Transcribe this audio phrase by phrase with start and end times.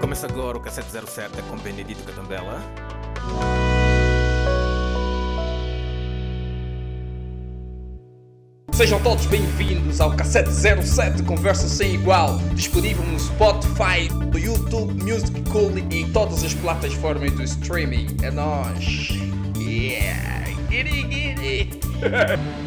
[0.00, 2.62] Começa agora o Cassete 07 com Benedito Catambela.
[8.72, 15.42] Sejam todos bem-vindos ao Cassete 07 Conversa Sem Igual, disponível no Spotify, no YouTube, Music
[15.50, 18.16] Cool e em todas as plataformas do streaming.
[18.22, 19.10] É nóis!
[19.58, 20.46] Yeah!
[20.70, 21.80] Giddy, giddy!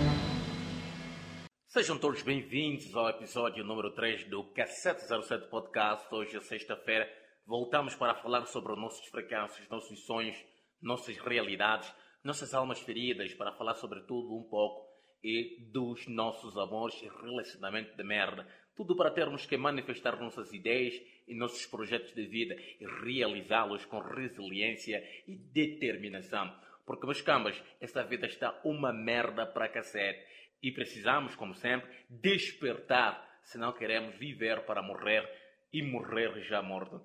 [1.80, 6.14] Sejam todos bem-vindos ao episódio número 3 do Cassete 07 Podcast.
[6.14, 7.10] Hoje é sexta-feira.
[7.48, 10.36] Voltamos para falar sobre os nossos fracassos, nossos sonhos,
[10.82, 11.90] nossas realidades,
[12.22, 14.90] nossas almas feridas, para falar sobre tudo um pouco
[15.24, 18.46] e dos nossos amores e relacionamento de merda.
[18.76, 24.00] Tudo para termos que manifestar nossas ideias e nossos projetos de vida e realizá-los com
[24.00, 26.54] resiliência e determinação.
[26.86, 30.28] Porque, meus cambas, essa vida está uma merda para cacete.
[30.62, 35.28] E precisamos, como sempre, despertar se não queremos viver para morrer
[35.72, 37.02] e morrer já morto.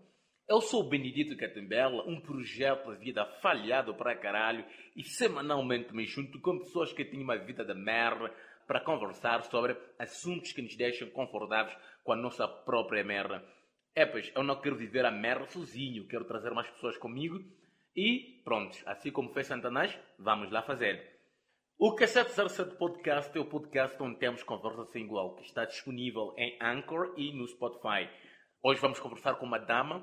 [0.46, 4.64] Eu sou o Benedito Catembela, um projeto de vida falhado para caralho
[4.94, 8.30] e semanalmente me junto com pessoas que têm uma vida de merda
[8.66, 13.42] para conversar sobre assuntos que nos deixam confortáveis com a nossa própria merda.
[13.94, 17.40] É, pois, eu não quero viver a merda sozinho, quero trazer mais pessoas comigo
[17.96, 21.13] e pronto, assim como fez Santanás, vamos lá fazer.
[21.86, 26.56] O K707 Podcast é o podcast onde temos conversa sem igual, que está disponível em
[26.58, 28.08] Anchor e no Spotify.
[28.62, 30.02] Hoje vamos conversar com uma dama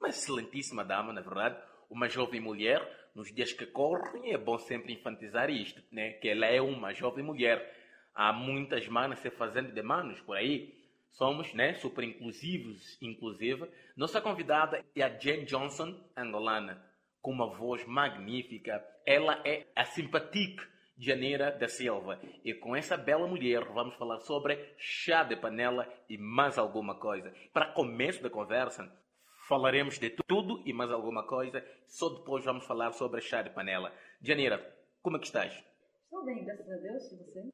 [0.00, 1.56] uma excelentíssima dama, na verdade,
[1.88, 2.82] uma jovem mulher,
[3.14, 6.14] nos dias que correm, é bom sempre enfatizar isto, né?
[6.14, 7.76] que ela é uma jovem mulher.
[8.12, 10.74] Há muitas manas se fazendo de manos por aí.
[11.12, 13.70] Somos né, super inclusivos, inclusive.
[13.96, 16.84] Nossa convidada é a Jane Johnson, angolana,
[17.22, 18.84] com uma voz magnífica.
[19.06, 20.68] Ela é a simpatique
[21.00, 22.20] Janeira da Silva.
[22.44, 27.32] E com essa bela mulher vamos falar sobre chá de panela e mais alguma coisa.
[27.52, 28.92] Para começo da conversa,
[29.50, 31.60] Falaremos de tudo e mais alguma coisa.
[31.88, 33.92] Só depois vamos falar sobre chá de panela.
[34.22, 34.58] Janeira,
[35.02, 35.52] como é que estás?
[36.04, 37.10] Estou bem, graças a Deus.
[37.10, 37.50] E você?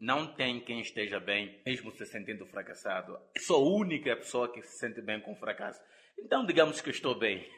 [0.00, 3.16] Não tem quem esteja bem, mesmo se sentindo fracassado.
[3.38, 5.80] Sou a única pessoa que se sente bem com fracasso.
[6.18, 7.48] Então, digamos que estou bem.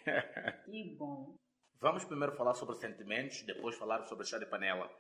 [0.67, 1.35] Que bom.
[1.81, 4.91] Vamos primeiro falar sobre sentimentos, depois falar sobre chá de panela.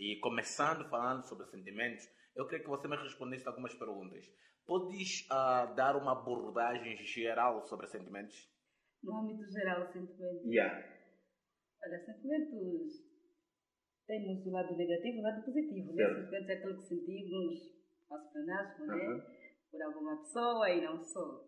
[0.00, 4.24] E começando falando sobre sentimentos, eu queria que você me respondesse algumas perguntas.
[4.66, 8.50] Podes uh, dar uma abordagem geral sobre sentimentos?
[9.04, 10.46] No âmbito geral, sentimentos.
[10.46, 10.74] Yeah.
[11.84, 13.10] Olha, sentimentos.
[14.06, 15.92] Temos o lado negativo e o lado positivo.
[15.92, 16.06] Né?
[16.14, 17.60] Sentimentos é aquilo que sentimos
[18.08, 18.94] nosso pronasmo, né?
[18.94, 19.22] Uh -huh.
[19.70, 21.44] Por alguma pessoa e não só.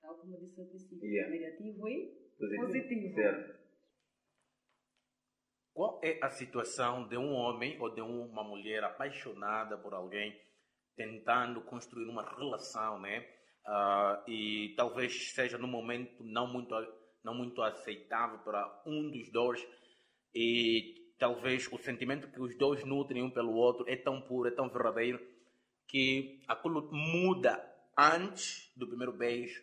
[0.00, 1.08] Tal como disse no princípio.
[1.08, 1.28] Yeah.
[1.28, 2.66] Negativo e positivo.
[2.66, 3.14] positivo.
[3.16, 3.53] Certo.
[5.74, 10.40] Qual é a situação de um homem ou de uma mulher apaixonada por alguém
[10.96, 13.26] tentando construir uma relação, né?
[13.66, 16.74] Uh, e talvez seja num momento não muito
[17.24, 19.66] não muito aceitável para um dos dois
[20.34, 24.52] e talvez o sentimento que os dois nutrem um pelo outro é tão puro, é
[24.52, 25.18] tão verdadeiro
[25.88, 27.58] que aquilo muda
[27.98, 29.62] antes do primeiro beijo,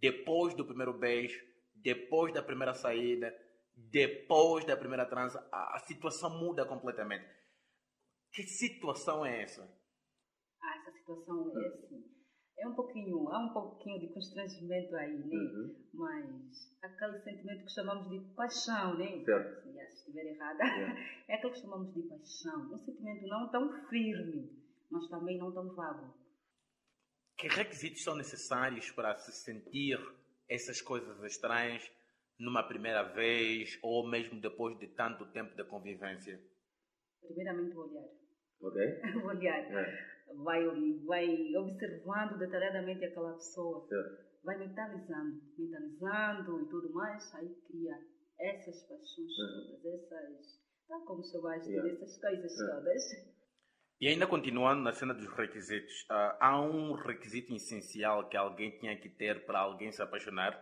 [0.00, 1.40] depois do primeiro beijo,
[1.76, 3.32] depois da primeira saída,
[3.90, 7.26] depois da primeira transa, a, a situação muda completamente.
[8.32, 9.78] Que situação é essa?
[11.08, 12.04] situação é assim.
[12.58, 15.36] É um pouquinho, há um pouquinho de constrangimento aí, né?
[15.36, 15.76] Uhum.
[15.94, 19.24] Mas aquele sentimento que chamamos de paixão, né?
[19.24, 19.62] Certo.
[19.62, 20.64] Se estiver errada,
[21.28, 22.72] é aquele que chamamos de paixão.
[22.72, 24.50] Um sentimento não tão firme,
[24.90, 26.12] mas também não tão vago.
[27.38, 29.96] Que requisitos são necessários para se sentir
[30.48, 31.88] essas coisas estranhas
[32.38, 36.40] numa primeira vez ou mesmo depois de tanto tempo de convivência?
[37.20, 38.08] Primeiramente, o olhar.
[38.60, 38.82] Ok.
[39.22, 39.58] o olhar.
[39.58, 40.64] É vai,
[41.06, 44.44] vai observando detalhadamente aquela pessoa, é.
[44.44, 47.98] vai mentalizando, mentalizando e tudo mais, aí cria
[48.40, 49.80] essas paixões uhum.
[49.82, 51.92] todas, essas, tá como se vai yeah.
[51.92, 52.76] essas coisas yeah.
[52.76, 53.02] todas.
[54.00, 58.96] E ainda continuando na cena dos requisitos, uh, há um requisito essencial que alguém tinha
[59.00, 60.54] que ter para alguém se apaixonar?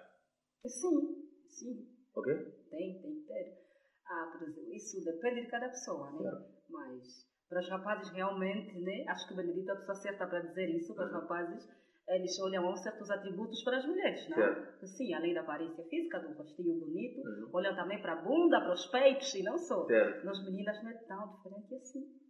[0.66, 1.25] Sim,
[1.56, 1.86] sim.
[2.14, 2.34] Ok.
[2.70, 3.66] Tem, tem que ter.
[4.06, 6.18] Ah, por exemplo, isso depende de cada pessoa, né?
[6.20, 6.46] Yeah.
[6.70, 9.04] Mas para os rapazes, realmente, né?
[9.08, 10.94] acho que o Benedito é a pessoa certa para dizer isso.
[10.94, 11.20] Para os uhum.
[11.20, 11.68] rapazes,
[12.08, 14.36] eles olham certos atributos para as mulheres, não?
[14.36, 14.86] Certo.
[14.86, 17.50] Sim, além da aparência física, do rostinho bonito, uhum.
[17.52, 19.86] olham também para a bunda, para os peitos e não só.
[19.86, 20.24] Certo.
[20.24, 22.26] Nas meninas não é tão diferente assim.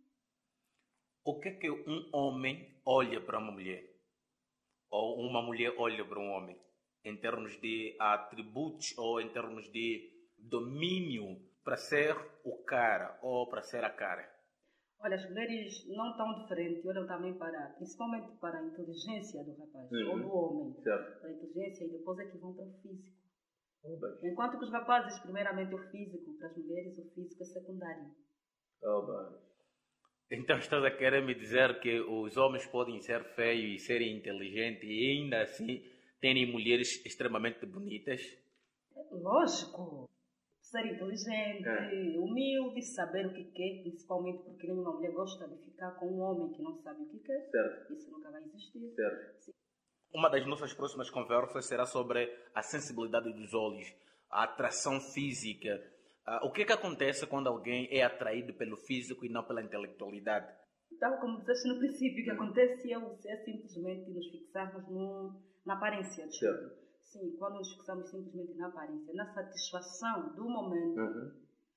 [1.24, 3.82] O que é que um homem olha para uma mulher?
[4.90, 6.56] Ou uma mulher olha para um homem?
[7.06, 13.62] Em termos de atributos ou em termos de domínio para ser o cara ou para
[13.62, 14.28] ser a cara?
[14.98, 19.90] Olha, as mulheres não tão diferentes, olham também para, principalmente para a inteligência do rapaz
[19.92, 20.10] uhum.
[20.10, 20.82] ou do homem.
[20.82, 21.20] Certo.
[21.20, 23.16] Para a inteligência e depois é que vão para o físico.
[24.24, 28.10] Enquanto que os rapazes, primeiramente o físico, para as mulheres o físico é secundário.
[28.82, 29.46] Bem.
[30.40, 34.82] Então estás a querer me dizer que os homens podem ser feios e serem inteligentes
[34.82, 35.84] e ainda assim
[36.20, 38.20] terem mulheres extremamente bonitas?
[39.10, 40.08] Lógico.
[40.60, 42.18] Ser inteligente, É.
[42.18, 46.52] humilde, saber o que quer, principalmente porque nenhuma mulher gosta de ficar com um homem
[46.52, 47.48] que não sabe o que quer.
[47.50, 48.92] Certo, Isso nunca vai existir.
[50.12, 53.86] Uma das nossas próximas conversas será sobre a sensibilidade dos olhos,
[54.30, 55.80] a atração física.
[56.24, 59.62] Ah, o que é que acontece quando alguém é atraído pelo físico e não pela
[59.62, 60.52] intelectualidade?
[60.98, 65.74] Tal como disseste no princípio, o que acontece é, é simplesmente nos fixarmos no, na
[65.74, 66.26] aparência.
[66.26, 66.58] desculpe.
[66.58, 66.86] Certo.
[67.02, 71.00] Sim, quando nos fixamos simplesmente na aparência, na satisfação do momento,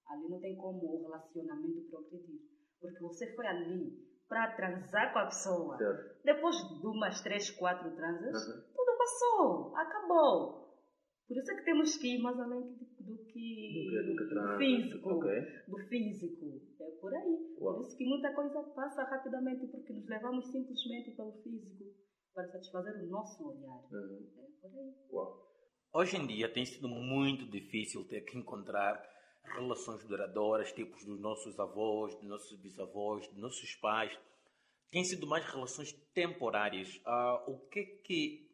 [0.08, 2.40] ali não tem como o relacionamento progredir.
[2.82, 3.94] Porque você foi ali
[4.28, 5.78] para transar com a pessoa.
[5.78, 6.24] Certo.
[6.24, 8.62] Depois de umas três, quatro transas, Uhum.
[8.76, 10.60] tudo passou, acabou.
[11.28, 12.74] Por isso é que temos que ir mais além do,
[13.06, 15.20] do que do físico.
[15.68, 16.62] Do físico.
[16.82, 17.56] É por aí.
[17.60, 17.76] Uau.
[17.76, 21.84] Por isso que muita coisa passa rapidamente, porque nos levamos simplesmente pelo físico
[22.40, 23.84] para satisfazer o nosso olhar.
[23.84, 24.94] É por aí.
[25.92, 29.04] Hoje em dia tem sido muito difícil ter que encontrar
[29.44, 34.18] relações duradouras, tipos dos nossos avós, dos nossos bisavós, dos nossos pais.
[34.90, 37.02] Tem sido mais relações temporárias.
[37.06, 38.50] Ah, o que é que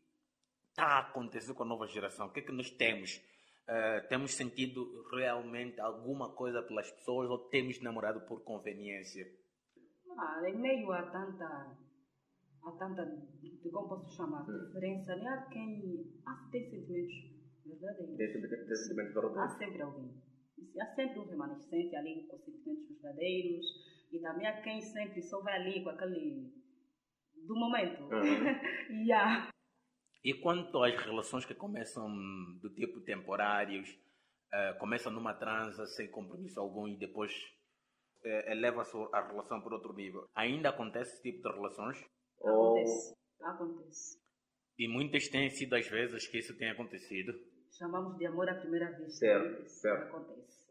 [0.70, 2.28] está a acontecer com a nova geração?
[2.28, 3.22] O que é que nós temos?
[3.68, 9.30] Ah, temos sentido realmente alguma coisa pelas pessoas ou temos namorado por conveniência?
[10.18, 11.78] Ah, em meio a tanta,
[12.66, 15.28] a tanta, de como posso chamar, diferença, né?
[15.28, 17.14] há quem há, tem sentimentos
[17.64, 19.38] verdadeiros.
[19.38, 20.12] Há sempre alguém.
[20.80, 23.66] Há sempre um remanescente ali com sentimentos verdadeiros
[24.12, 26.52] e também há quem sempre só vai ali com aquele
[27.46, 28.10] do momento.
[28.90, 29.50] e há.
[30.24, 32.10] E quanto às relações que começam
[32.60, 33.96] do tipo temporários,
[34.52, 37.32] eh, começam numa transa sem compromisso algum e depois
[38.24, 42.04] eh, eleva-se a relação por outro nível, ainda acontece esse tipo de relações?
[42.42, 43.16] Acontece.
[43.42, 44.20] Acontece.
[44.78, 47.34] E muitas têm sido as vezes que isso tem acontecido.
[47.78, 49.20] Chamamos de amor à primeira vista.
[49.20, 50.16] Certo, Isso certo.
[50.16, 50.66] Acontece.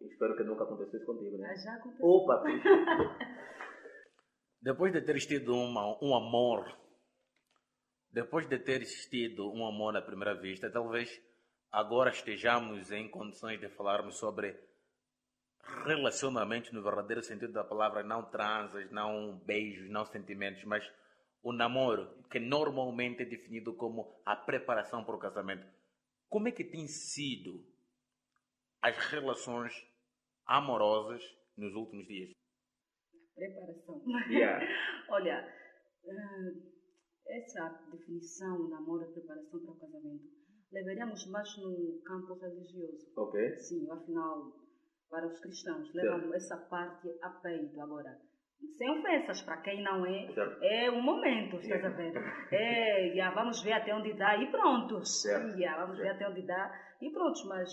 [0.00, 2.06] Espero que nunca acontecesse contigo, Ah, Já aconteceu.
[2.06, 2.42] Opa!
[4.60, 6.66] depois de teres tido uma, um amor,
[8.10, 11.20] depois de teres tido um amor à primeira vista, talvez
[11.70, 14.58] agora estejamos em condições de falarmos sobre
[15.84, 20.84] relacionamento no verdadeiro sentido da palavra, não transas, não beijos, não sentimentos, mas
[21.42, 25.66] o namoro, que normalmente é definido como a preparação para o casamento.
[26.28, 27.64] Como é que tem sido
[28.82, 29.72] as relações
[30.44, 31.22] amorosas
[31.56, 32.30] nos últimos dias?
[33.34, 34.02] Preparação.
[34.28, 34.66] Yeah.
[35.08, 35.46] Olha,
[36.04, 36.76] eh,
[37.28, 40.24] essa definição, namoro e preparação para o casamento,
[40.72, 43.12] levaríamos mais no campo religioso.
[43.16, 43.56] Ok.
[43.58, 44.52] Sim, afinal,
[45.10, 47.80] para os cristãos, levam essa parte a peito.
[47.80, 48.18] Agora,
[48.76, 50.62] sem ofensas, para quem não é, Certo.
[50.64, 52.12] é um momento, estás a ver?
[52.52, 55.22] É, vamos ver até onde dá e prontos.
[55.22, 55.58] Certo.
[55.58, 57.68] Já, vamos ver até onde dá e prontos, mas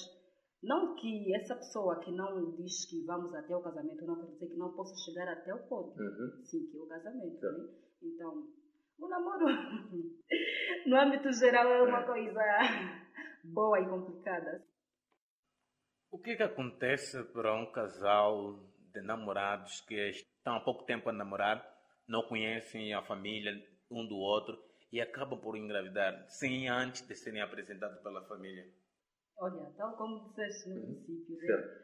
[0.61, 4.47] não que essa pessoa que não diz que vamos até o casamento, não quer dizer
[4.47, 5.95] que não possa chegar até o ponto.
[6.43, 7.57] Sim, que é o casamento, Certo.
[7.57, 7.69] né?
[8.03, 8.47] Então,
[8.99, 9.45] o namoro,
[10.85, 12.41] no âmbito geral, é uma coisa
[13.43, 14.61] boa e complicada.
[16.13, 18.59] O que é que acontece para um casal
[18.93, 21.67] de namorados que estão há pouco tempo a namorar,
[22.07, 23.51] não conhecem a família
[23.89, 24.55] um do outro
[24.91, 28.63] e acabam por engravidar sem antes de serem apresentados pela família?
[29.39, 31.81] Olha, tal como disseste no princípio, né?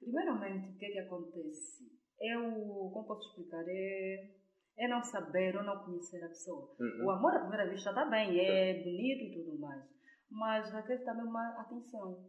[0.00, 1.84] Primeiramente, o que é que acontece?
[2.18, 4.30] É o, como posso explicar, é,
[4.78, 6.74] é não saber ou não conhecer a pessoa.
[6.80, 7.04] Uhum.
[7.04, 9.84] O amor à primeira vista está bem, é bonito e tudo mais,
[10.30, 12.24] mas requer também uma atenção.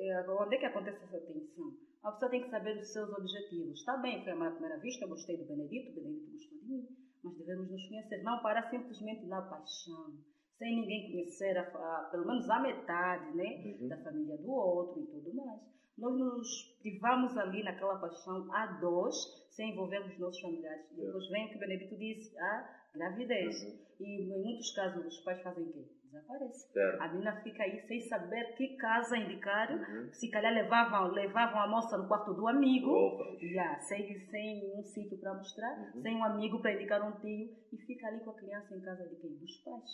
[0.00, 1.72] É, onde é que acontece essa atenção?
[2.02, 3.78] A pessoa tem que saber os seus objetivos.
[3.78, 6.66] Está bem, foi amor à primeira vista, eu gostei do Benedito, o Benedito gostou de
[6.66, 6.88] mim,
[7.22, 10.14] mas devemos nos conhecer, não parar simplesmente na paixão,
[10.56, 13.76] sem ninguém conhecer a, a- pelo menos a metade, né?
[13.78, 13.88] Uhum.
[13.88, 15.60] da família do outro e tudo mais.
[15.98, 19.14] Nós nos privamos ali naquela paixão a dois,
[19.50, 20.86] sem envolvermos nossos familiares.
[20.96, 23.54] Depois vem o que o Benedito disse, a gravidez.
[23.64, 23.78] Uhum.
[24.00, 25.84] E em muitos casos os pais fazem o quê?
[26.10, 26.72] Desaparecem.
[26.72, 27.00] Certo.
[27.02, 29.70] A menina fica aí sem saber que casa indicar.
[29.70, 30.12] Uhum.
[30.12, 32.90] Se calhar levavam, levavam a moça no quarto do amigo.
[32.90, 33.24] Opa.
[33.40, 36.02] Já, sem, sem um sítio para mostrar, Uhum.
[36.02, 39.06] sem um amigo para indicar um tio, e fica ali com a criança em casa
[39.08, 39.30] de quem?
[39.36, 39.90] Dos pais.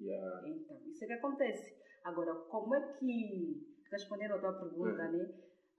[0.00, 0.48] Yeah.
[0.48, 1.76] Então, isso é que acontece.
[2.04, 3.60] Agora, como é que,
[3.90, 5.12] respondendo à tua pergunta, Uhum.
[5.18, 5.28] né?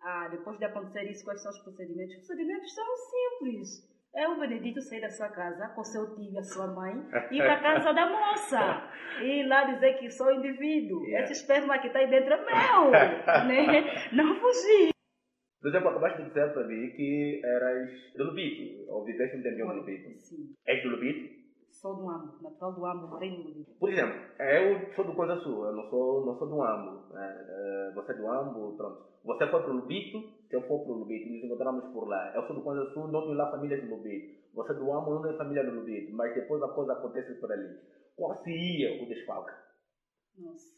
[0.01, 2.15] Ah, depois de acontecer isso, quais são os procedimentos?
[2.15, 3.98] Os procedimentos são simples.
[4.15, 6.93] É o Benedito sair da sua casa com seu tio e a sua mãe
[7.31, 8.89] e ir para a casa da moça.
[9.21, 11.03] E ir lá dizer que sou indivíduo.
[11.05, 11.23] Yeah.
[11.23, 12.91] Esse esperma que está aí dentro é meu.
[12.91, 14.09] né?
[14.13, 14.89] Não fugir.
[15.61, 19.67] Por exemplo, acabaste de dizer para mim que eras do Lubito, ou viveste um tempinho
[19.67, 20.09] no Lubito.
[20.21, 20.55] Sim.
[20.65, 21.37] És do Lubito?
[21.69, 23.71] Sou do Ambo, natural do Ambo, morei no Lubito.
[23.79, 27.13] Por exemplo, eu sou do Coisa Sul, eu não sou, não sou do Ambo.
[27.13, 27.45] né?
[27.49, 29.01] Eh, Você é do Ambo, pronto.
[29.23, 30.17] Você foi para o Lubito,
[30.55, 32.33] eu for para o Lubito, nos encontramos por lá.
[32.35, 34.39] Eu sou do Coisa Sul, não tenho lá família do Lubito.
[34.53, 36.11] Você é do Ambo, não tem família do Lubito.
[36.13, 37.77] Mas depois a coisa acontece por ali.
[38.15, 39.51] Qual seria o desfalque?
[40.37, 40.77] Nossa,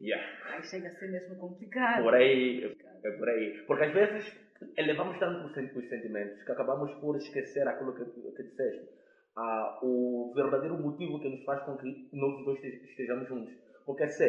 [0.00, 0.24] Yeah.
[0.52, 2.02] aí chega a ser mesmo complicado.
[2.02, 2.64] Por aí,
[3.04, 3.62] é por aí.
[3.68, 4.36] Porque às vezes
[4.76, 8.88] elevamos tanto os sen- os sentimentos que acabamos por esquecer aquilo que, que disseste.
[9.36, 13.54] Ah, o verdadeiro motivo que nos faz com que nós dois este- estejamos juntos.
[13.86, 14.28] Porque se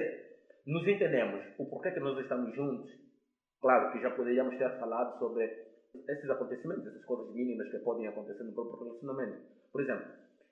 [0.68, 2.92] nos entendemos o porquê que nós estamos juntos,
[3.64, 8.44] claro que já poderíamos ter falado sobre esses acontecimentos, essas coisas mínimas que podem acontecer
[8.44, 9.38] no próprio relacionamento.
[9.72, 10.06] Por exemplo,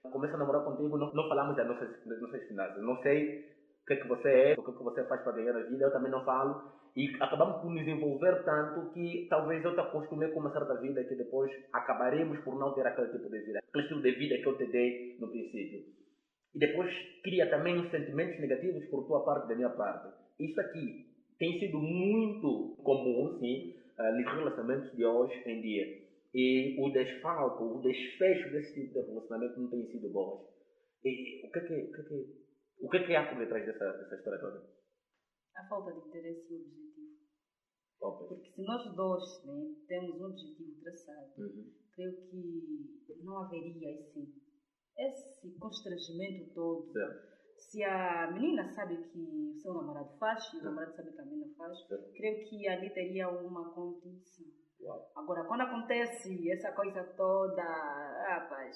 [0.10, 2.82] começo a namorar contigo, não, não falamos das nossas, das nossas finanças.
[2.82, 3.52] Não sei
[3.84, 5.64] o que é que você é, o que é que você faz para ganhar a
[5.64, 6.72] vida, eu também não falo.
[6.96, 11.04] E acabamos por nos envolver tanto que talvez eu te acostumei com uma certa vida
[11.04, 14.48] que depois acabaremos por não ter aquele tipo de vida, aquele estilo de vida que
[14.48, 15.80] eu te dei no princípio.
[16.54, 20.14] E depois cria também sentimentos negativos por tua parte da minha parte.
[20.40, 21.11] Isso aqui
[21.42, 25.86] tem sido muito comum, sim, ah, nos relacionamentos de hoje em dia.
[26.36, 30.48] E o desfalco, o desfecho desse tipo de relacionamento não tem sido bom.
[31.04, 32.16] E o que é que, o que, é que,
[32.80, 34.70] o que, é que há por detrás dessa, dessa história toda?
[35.58, 37.18] A falta de interesse e objetivo.
[38.04, 38.28] Óbvio.
[38.28, 41.72] Porque se nós dois né, temos um objetivo traçado, Uhum.
[41.96, 44.32] creio que não haveria esse,
[44.96, 46.94] esse constrangimento todo.
[47.70, 51.26] Se a menina sabe que o seu namorado faz e o namorado sabe que a
[51.26, 52.12] menina faz, Certo.
[52.16, 54.48] creio que ali teria uma condição.
[55.16, 58.76] Agora, quando acontece essa coisa toda, rapaz,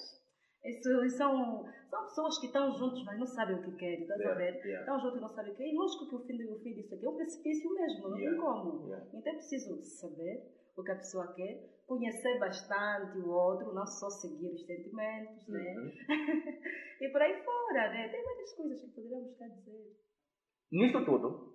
[0.64, 4.34] isso são, são pessoas que estão juntos, mas não sabem o que querem, estás a
[4.34, 4.54] ver?
[4.64, 4.80] Yeah.
[4.80, 5.72] Estão juntos e não sabem o que é.
[5.72, 8.36] E lógico que o fim, o fim disso aqui é um precipício mesmo, não Yeah.
[8.36, 8.86] tem como.
[8.86, 9.06] Yeah.
[9.14, 10.42] Então é preciso saber
[10.76, 15.74] o que a pessoa quer, conhecer bastante o outro, não só seguir os sentimentos, né?
[15.76, 15.90] Uhum.
[17.00, 18.08] E por aí fora, né?
[18.08, 19.96] Tem várias coisas que poderíamos a dizer.
[20.72, 21.54] Nisso tudo,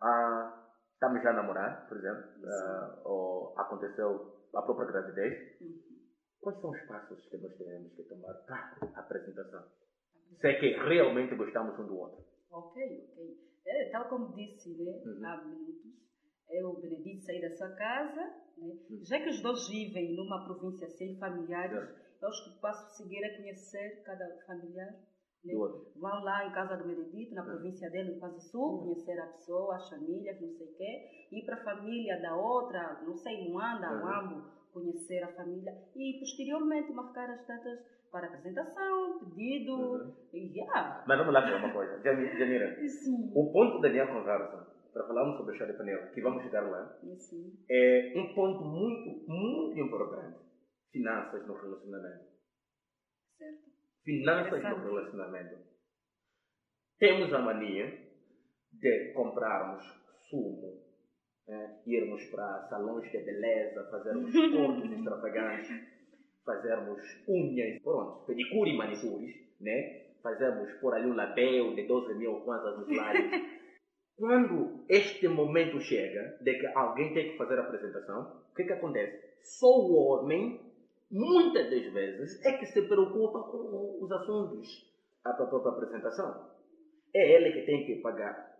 [0.00, 5.60] ah, estamos já a namorar, por exemplo, ah, ou aconteceu a própria gravidez.
[5.60, 5.82] Uhum.
[6.40, 9.64] Quais são os passos que nós teremos que tomar para a apresentação?
[10.40, 12.24] Se é que realmente gostamos um do outro.
[12.50, 13.36] Ok, ok.
[13.66, 15.24] É, tal como disse né, Uhum.
[15.26, 15.92] há minutos,
[16.52, 18.20] é o Benedito sair da sua casa,
[18.58, 18.74] né?
[18.90, 19.00] Uhum.
[19.04, 22.00] já que os dois vivem numa província sem familiares, Certo.
[22.22, 24.92] eu acho que o passo a seguir é conhecer cada familiar.
[25.44, 25.54] Né?
[25.96, 27.48] Vão lá em casa do Benedito, na Uhum.
[27.50, 31.44] província dele, no Quase Sul, conhecer a pessoa, as famílias, não sei o quê, ir
[31.44, 34.00] para a família da outra, não sei, Luanda, Uhum.
[34.02, 37.80] Luambo, conhecer a família e posteriormente marcar as datas
[38.12, 40.12] para apresentação, pedido, Uhum.
[40.32, 41.02] yeah.
[41.08, 41.98] Mas vamos lá para uma coisa.
[42.02, 43.32] Jani- Janira, Sim.
[43.34, 46.68] o ponto da minha conversa, para falarmos sobre o chá de panela, que vamos chegar
[46.68, 47.52] lá, Sim.
[47.70, 50.38] é um ponto muito, muito importante.
[50.90, 52.24] Finanças no relacionamento.
[53.38, 53.62] Certo.
[54.04, 55.56] Finanças no relacionamento.
[56.98, 57.98] Temos a mania
[58.72, 59.82] de comprarmos
[60.28, 60.82] sumo,
[61.48, 61.80] né?
[61.86, 65.70] irmos para salões de beleza, fazermos cortes extravagantes,
[66.44, 70.02] fazermos unhas, pronto, pedicure e manicures, né?
[70.22, 73.32] fazermos por ali um label de 12 mil kwanzas nos lábios.
[74.22, 78.72] Quando este momento chega de que alguém tem que fazer a apresentação, o que, que
[78.72, 79.20] acontece?
[79.42, 80.60] Só o homem,
[81.10, 84.88] muitas das vezes, é que se preocupa com os assuntos
[85.24, 86.52] da própria apresentação.
[87.12, 88.56] É ele que tem que pagar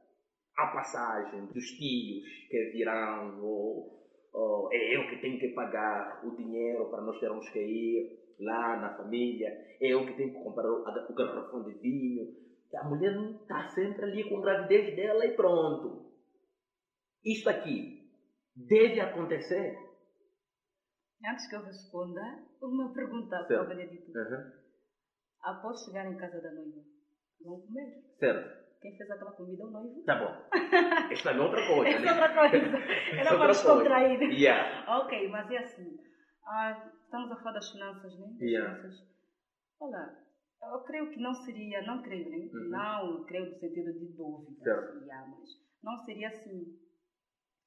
[0.56, 6.34] a passagem dos tios que virão, ou, ou é eu que tenho que pagar o
[6.34, 9.48] dinheiro para nós termos que ir lá na família,
[9.80, 10.82] é eu que tenho que comprar o,
[11.14, 12.34] garrafão de vinho.
[12.76, 16.10] A mulher não está sempre ali com a gravidez dela e pronto.
[17.24, 18.10] Isto aqui
[18.56, 19.76] deve acontecer.
[21.24, 22.20] Antes que eu responda,
[22.60, 24.10] uma pergunta para o Benedito.
[24.10, 24.52] Uhum.
[25.42, 26.80] Após chegar em casa da noiva,
[27.44, 28.02] vão comer?
[28.18, 28.62] Certo.
[28.80, 30.02] Quem fez aquela comida é o noivo?
[30.04, 30.48] Tá bom.
[31.12, 31.98] Isso é outra coisa.
[32.00, 32.08] Né?
[32.08, 32.56] é outra coisa.
[32.66, 34.20] Isso é Era para descontrair.
[34.32, 34.98] Yeah.
[35.04, 35.96] Ok, mas é assim.
[36.44, 38.26] Ah, estamos a falar das finanças, né?
[38.26, 38.74] Das Yeah.
[38.74, 39.06] finanças.
[39.80, 40.21] Olha,
[40.62, 42.36] eu creio que não seria, não creio, né?
[42.52, 42.68] Uhum.
[42.70, 44.70] Não creio no sentido de dúvida.
[45.02, 45.48] Yeah, mas
[45.82, 46.78] não seria assim.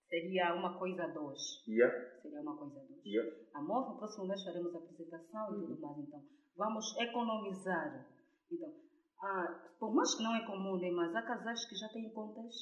[0.08, 1.42] Seria uma coisa a dois.
[1.68, 1.94] Yeah.
[2.22, 3.06] Seria uma coisa a dois.
[3.06, 3.36] Yeah.
[3.56, 5.68] Amor, no próximo mês faremos a apresentação e Uhum.
[5.68, 6.22] tudo mais, então.
[6.56, 8.06] Vamos economizar.
[8.52, 8.74] Então,
[9.22, 10.90] ah, por mais que não é comum, né?
[10.92, 12.54] Mas há casais que já têm contas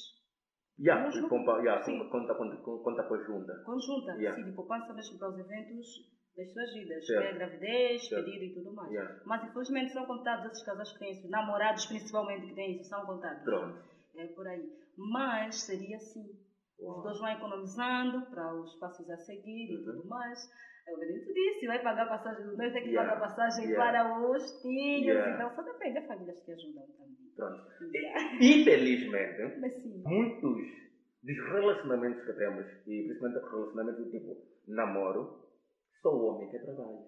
[0.76, 1.06] Yeah.
[1.06, 1.28] Mesmo?
[1.28, 1.80] Compa, yeah.
[1.84, 2.08] Sim.
[2.08, 3.62] Conta, conta, conta conjunta.
[3.64, 4.34] conjuntas, Yeah.
[4.42, 5.86] sim, de poupança mesmo para os eventos
[6.36, 7.20] das suas vidas, Certo.
[7.22, 8.24] que é gravidez, Certo.
[8.24, 8.90] período e tudo mais.
[8.90, 9.20] Yeah.
[9.24, 13.06] Mas infelizmente são contados esses casais que têm isso, namorados principalmente que têm isso, são
[13.06, 13.42] contados.
[13.44, 13.78] Pronto.
[14.16, 14.68] É por aí.
[14.96, 16.24] Mas seria assim.
[16.80, 19.84] Os dois vão economizando para os passos a seguir e Uhum.
[19.84, 20.38] tudo mais.
[20.86, 23.14] É o que a gente disse, vai pagar passagem, os dois tem que Yeah.
[23.14, 23.92] pagar passagem Yeah.
[24.02, 25.06] para os filhos.
[25.06, 25.34] Yeah.
[25.34, 27.14] Então só depende das famílias que ajudam também.
[27.36, 27.64] Pronto.
[28.40, 30.02] Infelizmente, Mas sim.
[30.04, 30.58] muitos
[31.22, 34.36] dos relacionamentos que temos, e principalmente relacionamentos do tipo
[34.68, 35.43] namoro,
[36.04, 37.02] só o homem que trabalha.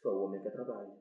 [0.00, 0.94] Só o homem que trabalha.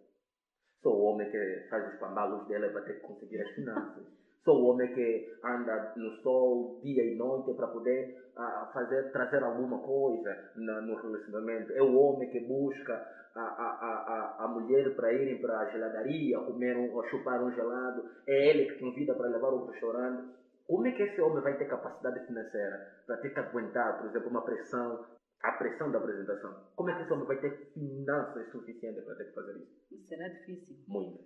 [0.81, 4.03] Só o homem que faz os pambalos dela para ter que conseguir as finanças.
[4.43, 9.43] Só o homem que anda no sol dia e noite para poder ah, fazer, trazer
[9.43, 11.71] alguma coisa na- no relacionamento.
[11.73, 12.93] É o homem que busca
[13.35, 17.51] a, a, a, a, mulher para irem para a geladaria, comer um, ou chupar um
[17.53, 18.09] gelado.
[18.27, 20.27] É ele que convida para levar ao restaurante.
[20.65, 24.29] Como é que esse homem vai ter capacidade financeira para ter que aguentar, por exemplo,
[24.29, 25.05] uma pressão,
[25.43, 26.55] a pressão da apresentação?
[26.75, 30.07] Como é que esse homem vai ter finanças suficientes para ter que fazer isso?
[30.07, 30.75] Será difícil.
[30.87, 31.19] Muito.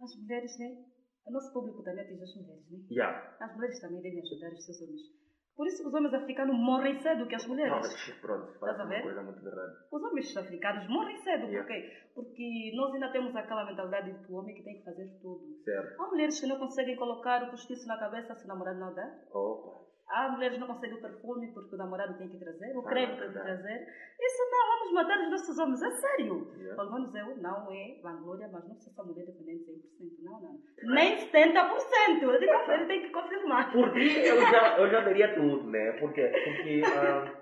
[0.00, 0.84] As mulheres, né?
[1.26, 2.78] O nosso público também atinge as mulheres, né?
[2.90, 3.36] Yeah.
[3.40, 5.00] As mulheres também devem ajudar os seus homens.
[5.54, 7.94] Por isso os homens africanos morrem cedo que as mulheres.
[8.20, 9.02] Pronto, Estás faz a ver?
[9.02, 9.76] coisa muito verdade.
[9.92, 11.44] Os homens africanos morrem cedo.
[11.46, 11.62] Yeah.
[11.62, 12.08] Por quê?
[12.14, 15.62] Porque nós ainda temos aquela mentalidade de que o homem que tem que fazer tudo.
[15.62, 16.00] Certo.
[16.02, 19.06] Há mulheres que não conseguem colocar o postiço na cabeça se o namorado não dá.
[19.32, 19.91] Opa.
[20.12, 22.88] Há mulheres que não conseguem o perfume porque o namorado tem que trazer, o Ah,
[22.90, 23.86] creme tem que trazer.
[24.20, 26.52] Isso não, vamos matar os nossos homens, é sério.
[26.54, 26.76] Yeah.
[26.76, 30.40] Pelo menos eu, não é vanglória, mas não precisa essa mulher dependente de 100%, não,
[30.42, 30.60] não.
[30.94, 33.72] Nem 70%, ele tem que, ele tem que confirmar.
[33.72, 35.92] Por ti eu já, eu já daria tudo, né?
[35.92, 37.32] Porque, porque ah,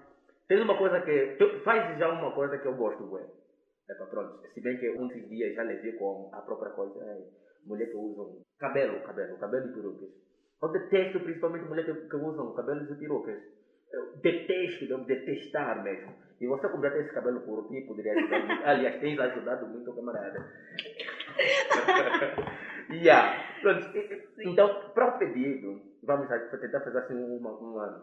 [0.47, 1.37] tem uma coisa que.
[1.65, 3.27] Faz já uma coisa que eu gosto, ué.
[3.89, 4.47] É para pronto.
[4.55, 7.03] Se bem que um desses dias já levei com a própria coisa.
[7.03, 7.19] É,
[7.67, 10.30] mulher que usam cabelo, cabelo, cabelo e perucas.
[10.63, 13.41] Eu detesto principalmente mulher que, que usam cabelos e perucas.
[13.93, 16.15] Eu detesto, devo detestar mesmo.
[16.41, 18.63] E você, como já tem esse cabelo por ti, poderia ajudar muito.
[18.65, 20.39] Aliás, tens ajudado muito o camarada.
[22.91, 23.33] yeah.
[23.61, 23.87] Pronto.
[24.41, 28.03] Então, para o pedido, vamos tentar fazer assim uma, uma,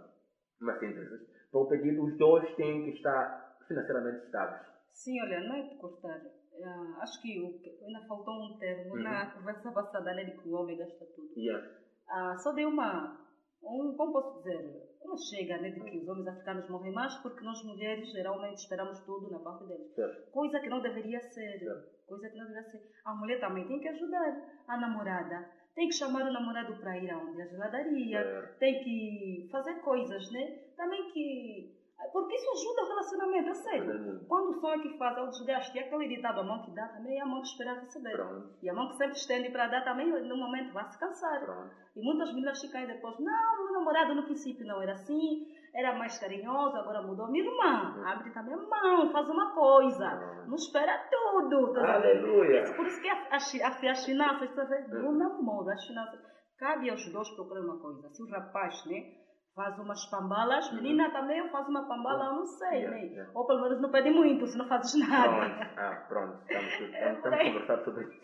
[0.61, 1.19] uma síntese.
[1.51, 4.61] Para o pedido, os dois têm que estar financeiramente estáveis.
[4.91, 6.19] Sim, olha, não é de cortar.
[6.63, 7.37] Ah, acho que-
[7.85, 9.03] ainda faltou um termo Uhum.
[9.03, 11.29] na conversa passada, né, de que o homem gasta tudo.
[11.37, 11.63] Yeah.
[12.09, 13.17] Ah, só dei uma,
[13.61, 17.43] um, como posso dizer, uma chega, né, de que os homens africanos morrem mais porque
[17.43, 19.93] nós mulheres geralmente esperamos tudo na parte deles.
[19.93, 20.31] Certo.
[20.31, 21.59] Coisa que não deveria ser.
[21.59, 21.97] Certo.
[22.07, 22.91] Coisa que não deveria ser.
[23.05, 25.49] A mulher também tem que ajudar a namorada.
[25.75, 27.41] Tem que chamar o namorado para ir aonde?
[27.41, 28.23] A geladaria.
[28.23, 28.57] Certo.
[28.57, 30.59] Tem que fazer coisas, né?
[30.75, 31.76] Também que...
[32.11, 33.91] Porque isso ajuda o relacionamento, é sério.
[33.91, 34.25] Uhum.
[34.27, 36.71] Quando o som é que faz é o desgaste, e aquele ditado, a mão que
[36.71, 38.11] dá também é a mão que espera receber.
[38.15, 38.49] Pronto.
[38.63, 41.39] E a mão que sempre estende para dar também, no momento, vai se cansar.
[41.43, 41.69] Pronto.
[41.95, 45.95] E muitas meninas ficam aí depois, não, meu namorado no princípio não era assim, era
[45.97, 47.27] mais carinhoso, agora mudou.
[47.29, 50.45] Minha irmã, abre também a mão, faz uma coisa, Ah.
[50.47, 51.73] não espera tudo.
[51.73, 51.95] tá?
[51.95, 52.63] Aleluia.
[52.63, 54.99] Isso, por isso que a, a, chi- a, as finanças, tá vendo?
[55.01, 56.19] no namoro, as finanças,
[56.57, 58.09] cabe aos dois procurar uma coisa.
[58.09, 59.03] Se o rapaz, né,
[59.57, 63.05] faz umas pambalas, menina também faz uma pambala, eu não sei, Yeah, né?
[63.11, 63.31] yeah.
[63.33, 65.09] Ou pelo menos não pede muito, se não fazes Pronto.
[65.09, 65.73] nada.
[65.75, 66.37] Ah, pronto.
[66.45, 68.21] Estamos, estamos, É estamos a conversar sobre isso.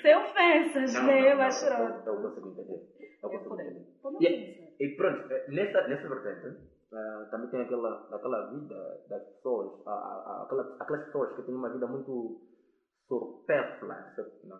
[0.00, 1.30] Sem ofensas, Não, né?
[1.30, 2.06] não, Mas eu, pronto.
[2.08, 2.80] eu consigo entender.
[3.22, 3.86] Eu consigo entender.
[4.02, 4.72] Vamos E, pensar.
[4.80, 6.56] e pronto, eh, nessa, nessa vertente,
[6.94, 11.54] ah, também tem aquela, aquela vida das pessoas, a- a- aquela, aquelas pessoas que têm
[11.54, 12.40] uma vida muito
[13.08, 14.58] supérflua, su- não,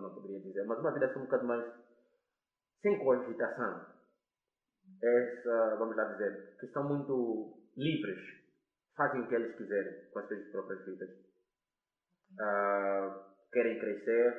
[0.00, 1.64] não poderia dizer, mas uma vida assim um bocado mais
[2.80, 3.99] sem cogitação.
[5.02, 8.18] Essa, vamos lá dizer, que estão muito livres,
[8.96, 11.10] fazem o que eles quiserem com as suas próprias vidas.
[12.38, 13.08] Ah,
[13.52, 14.34] querem crescer,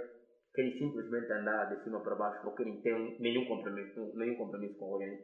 [0.54, 4.76] querem simplesmente andar de cima para baixo, não querem ter um- nenhum compromisso, nenhum compromisso
[4.78, 5.18] com alguém.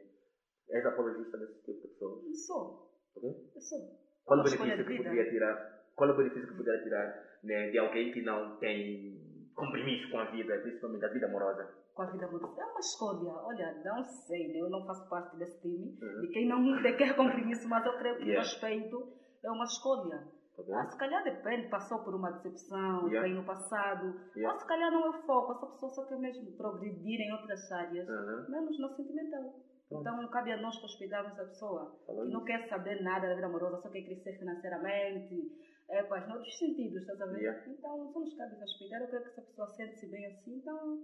[0.70, 2.24] És apologista desse tipo de pessoas.
[2.26, 2.76] Eu sou,
[3.16, 3.30] ok?
[3.54, 3.78] eu sou.
[4.24, 5.56] Qual o benefício que poderia tirar?
[5.94, 7.08] Qual o benefício que poderia tirar
[7.42, 11.64] né, de alguém que não tem compromisso com a vida, principalmente a vida amorosa?
[11.98, 12.60] Com a vida amorosa.
[12.60, 13.32] É uma escolha.
[13.42, 14.60] Olha, não sei, né?
[14.60, 16.20] eu não faço parte desse time, Uhum.
[16.20, 18.40] de quem não de quer compromisso, mas eu creio que Yeah.
[18.48, 20.18] respeito é uma escolha.
[20.56, 20.80] Tá?
[20.80, 23.22] Ah, se calhar depende, passou por uma decepção, Yeah.
[23.22, 24.14] bem no passado.
[24.36, 24.54] Yeah.
[24.54, 27.72] Ou se calhar não é o foco, essa pessoa só quer mesmo progredir em outras
[27.72, 28.48] áreas, Uhum.
[28.48, 29.42] menos no sentimental.
[29.88, 30.00] Pronto.
[30.02, 33.46] Então cabe a nós respeitarmos a pessoa Falou que não quer saber nada da vida
[33.46, 35.50] amorosa, só quer crescer financeiramente,
[35.90, 37.40] é, quais, noutros sentidos, estás a ver?
[37.40, 37.64] Yeah.
[37.72, 39.00] Então só nos cabe respeitar.
[39.00, 40.98] Eu creio que se a pessoa sente-se bem assim, então,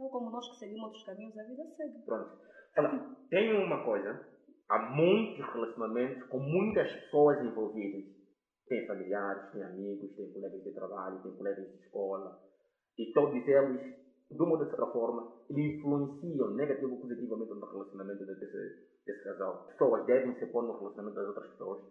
[0.00, 2.02] então como nós que seguimos outros caminhos, a vida segue.
[2.06, 2.38] Pronto.
[3.28, 4.26] Tem uma coisa.
[4.70, 8.04] Há muitos relacionamentos com muitas pessoas envolvidas.
[8.66, 12.40] Tem familiares, tem amigos, tem colegas de trabalho, tem colegas de escola.
[12.96, 13.96] E todos eles,
[14.30, 18.46] de uma ou de outra forma, influenciam negativo ou positivamente no relacionamento desse,
[19.04, 19.66] desse casal.
[19.66, 21.82] Pessoas devem se pôr no relacionamento das outras pessoas.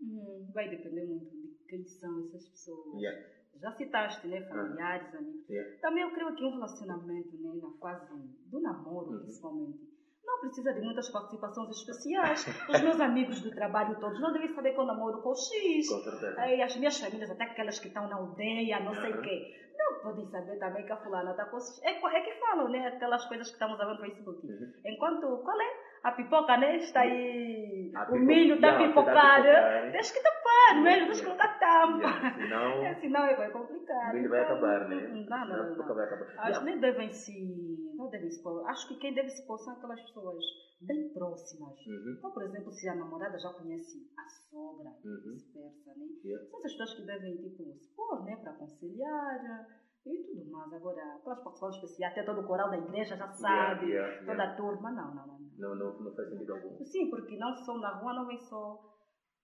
[0.00, 3.00] Hum, vai depender muito de quem são essas pessoas.
[3.00, 3.41] Yeah.
[3.60, 4.40] Já citaste, né?
[4.48, 5.48] Familiares, amigos.
[5.48, 5.70] Yeah.
[5.80, 7.50] Também eu creio que um relacionamento, né?
[7.62, 8.06] Na fase
[8.50, 9.18] do namoro, Uhum.
[9.20, 9.78] principalmente.
[10.24, 12.46] Não precisa de muitas participações especiais.
[12.68, 15.88] Os meus amigos do trabalho todos não devem saber que eu namoro com o X.
[15.88, 16.64] Com certeza.
[16.64, 19.22] As minhas famílias, até aquelas que estão na aldeia, não sei o Uhum.
[19.22, 19.58] quê.
[19.76, 21.82] Não podem saber também que a fulana está com os...
[21.82, 22.86] é, co- é que falam, né?
[22.88, 24.46] Aquelas coisas que estamos a ver no Facebook.
[24.46, 24.72] Uhum.
[24.86, 25.70] Enquanto, qual é?
[26.04, 26.76] A pipoca, né?
[26.76, 27.90] Está aí...
[27.94, 29.46] A o milho está pipocado.
[29.92, 30.41] Tens que tapar,
[30.72, 31.98] o milho, tens que colocar tampa.
[31.98, 32.34] Yeah.
[32.36, 34.10] Senão, É, senão é complicado.
[34.10, 35.08] o milho vai Então, acabar, né?
[35.28, 35.94] Não, não, não.
[35.94, 36.26] vai acabar.
[36.38, 37.92] Acho que nem devem se...
[37.96, 38.66] Não devem se pôr.
[38.68, 40.42] Acho que quem deve se pôr são aquelas pessoas
[40.80, 41.78] bem próximas.
[41.86, 42.14] Uhum.
[42.18, 45.32] Então, por exemplo, se a namorada já conhece a sogra, Uhum.
[45.34, 46.06] vice-versa, né?
[46.24, 46.46] Yeah.
[46.50, 48.36] São essas pessoas que devem, tipo, se pôr, né?
[48.36, 49.66] Para aconselhar
[50.04, 50.72] e tudo mais.
[50.72, 54.42] Agora, aquelas participações especiais, até todo o coral da igreja já sabe, Yeah, yeah, toda
[54.42, 55.38] a turma, não, não, não.
[55.38, 55.42] não.
[55.58, 56.84] Não, não, não faz sentido algum.
[56.84, 58.80] Sim, porque não só na rua não vem só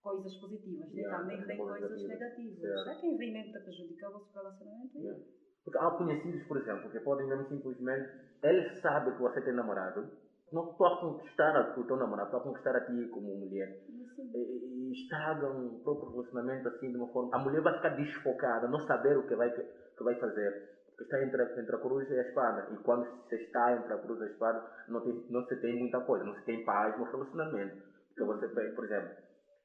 [0.02, 1.00] coisas positivas, né?
[1.00, 2.60] Yeah, também vem coisas negativas.
[2.60, 2.88] Certo.
[2.90, 4.98] É quem vem mesmo para prejudicar o vosso relacionamento.
[4.98, 5.20] Yeah.
[5.64, 8.08] Porque há conhecidos, por exemplo, que podem mesmo simplesmente.
[8.42, 10.08] Ele sabe que você tem namorado.
[10.50, 13.68] Não estou a conquistar o teu namorado, estou a conquistar a ti como mulher.
[13.68, 17.34] Assim, E, e estragam o próprio relacionamento assim de uma forma.
[17.34, 20.78] A mulher vai ficar desfocada, não saber o que vai, que vai fazer.
[20.88, 22.66] Porque está entre, a- entre a cruz e a espada.
[22.72, 25.78] E quando se está entre a cruz e a espada, não, tem, não se tem
[25.78, 27.76] muita coisa, não se tem paz no relacionamento.
[28.08, 29.10] Porque você, tem, por exemplo,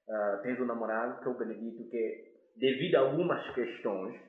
[0.09, 4.19] ah, tens um namorado que é o Benedito, que devido a algumas questões,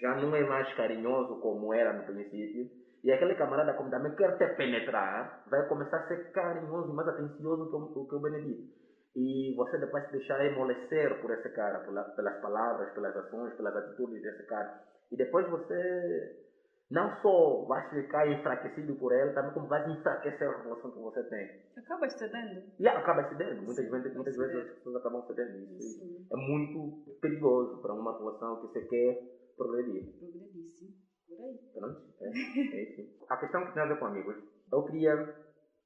[0.00, 2.70] já não é mais carinhoso como era no princípio.
[3.04, 7.08] E aquele camarada, como também quer te penetrar, vai começar a ser carinhoso e mais
[7.08, 8.82] atencioso que o, que o Benedito.
[9.14, 13.76] E você depois se deixar amolecer por esse cara, pela, pelas palavras, pelas ações, pelas
[13.76, 14.80] atitudes desse cara.
[15.10, 16.51] E depois você
[16.92, 21.22] não só vai ficar enfraquecido por ele, também como vai enfraquecer a relação que você
[21.24, 21.62] tem.
[21.78, 22.62] acabas cedendo.
[22.78, 23.62] E acaba cedendo.
[23.62, 25.56] Muitas Sim, vezes, muitas vezes as pessoas acabam cedendo.
[25.78, 30.18] Isso Sim, é muito perigoso para uma relação que você quer progredir.
[30.18, 30.90] progredíssimo.
[31.26, 31.58] Por aí.
[31.72, 33.24] Pronto, é, é isso.
[33.30, 34.36] A questão que tem a ver com amigos,
[34.70, 35.12] eu queria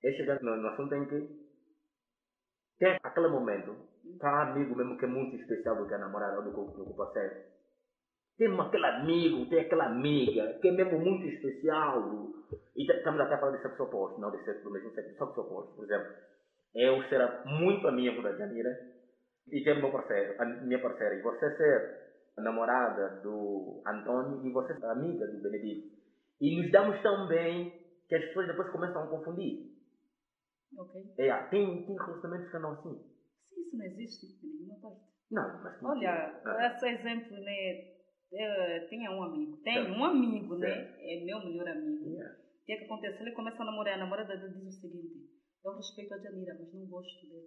[0.04, 1.46] é chegar no, no assunto em que
[2.78, 6.38] tem aquele momento, que há amigo mesmo que é muito especial do que a namorada
[6.38, 7.55] ou do que o parceiro.
[8.38, 12.28] Tem aquele amigo, tem aquela amiga, que é mesmo muito especial.
[12.76, 15.40] E estamos até a falar de sexo oposto, não de sexo do mesmo sexo, sexo
[15.40, 15.74] oposto.
[15.74, 16.12] Por exemplo,
[16.74, 18.70] eu ser muito amigo da Janira
[19.50, 24.52] e ter meu parceiro, a minha parceira, e você ser a namorada do Antônio e
[24.52, 25.96] você ser amiga do Benedito.
[26.38, 27.72] E nos damos tão bem
[28.06, 29.74] que as pessoas depois começam a confundir.
[30.78, 31.14] Ok.
[31.16, 33.02] É, tem, tem relacionamentos que não assim.
[33.48, 35.00] Sim, isso não existe em nenhuma parte.
[35.30, 36.66] Não, mas Olha, Ah.
[36.66, 37.95] esse exemplo, né?
[38.32, 40.94] Eu tinha um amigo, tem um amigo, né?
[40.98, 42.10] É meu melhor amigo.
[42.10, 42.34] Yeah.
[42.34, 43.22] O que é que acontece?
[43.22, 45.30] Ele começa a namorar, a namorada dele diz o seguinte:
[45.64, 47.46] Eu respeito a Janira, mas não gosto dele.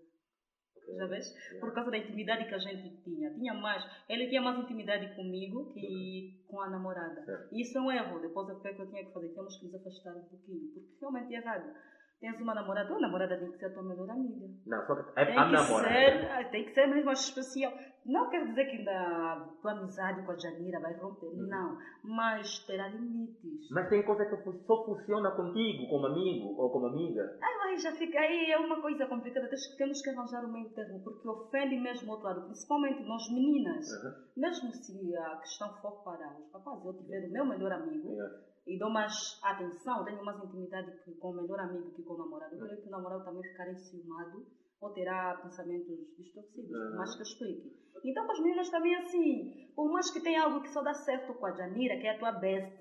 [0.78, 0.96] Ok.
[0.96, 1.30] Já vês?
[1.32, 1.60] Yeah.
[1.60, 3.34] Por causa da intimidade que a gente tinha.
[3.34, 7.26] Tinha mais, ele tinha mais intimidade comigo que com a namorada.
[7.52, 8.22] Isso é um erro.
[8.22, 9.30] Depois o que é que eu tinha que fazer?
[9.34, 11.76] Temos que nos afastar um pouquinho, porque realmente é errado.
[12.19, 14.45] Tens uma namorada, tua namorada tem que ser a tua melhor amiga.
[14.67, 15.88] Não, só que é Tem a que, namorada.
[15.93, 17.71] ser, ah, tem que ser mesmo especial.
[18.05, 21.47] Não quer dizer que na tua amizade com a Janira vai romper, Uhum.
[21.47, 21.77] não.
[22.03, 23.69] Mas terá limites.
[23.71, 27.38] Mas tem coisa que só funciona contigo, como amigo ou como amiga.
[27.41, 29.47] Aí já fica, aí é uma coisa complicada.
[29.77, 33.86] Temos que arranjar o meio termo, porque ofende mesmo o outro lado, principalmente nós meninas.
[34.03, 34.12] Uhum.
[34.38, 38.36] Mesmo se a questão for para os rapazes, eu tiver o meu melhor amigo Yeah.
[38.67, 42.17] E dou mais atenção, tenho mais intimidade que com o melhor amigo que com o
[42.17, 42.56] namorado.
[42.56, 44.45] Eu creio que o namorado também ficará enciumado
[44.82, 46.89] ou terá pensamentos distorcidos, Uhum.
[46.91, 47.80] por mais que eu explique.
[48.06, 49.74] Então, com as meninas também é assim.
[49.76, 52.19] Por mais que tenha algo que só dá certo com a Janira, que é a
[52.19, 52.78] tua best,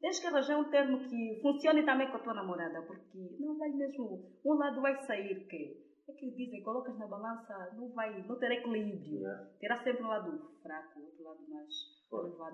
[0.00, 3.70] tens que arranjar um termo que funcione também com a tua namorada, porque não vai
[3.70, 4.30] mesmo.
[4.44, 8.54] Um lado vai sair que é que dizem, colocas na balança, não vai, não terá
[8.54, 9.20] equilíbrio.
[9.20, 9.48] Yeah.
[9.60, 11.72] Terá sempre um lado fraco, outro lado mais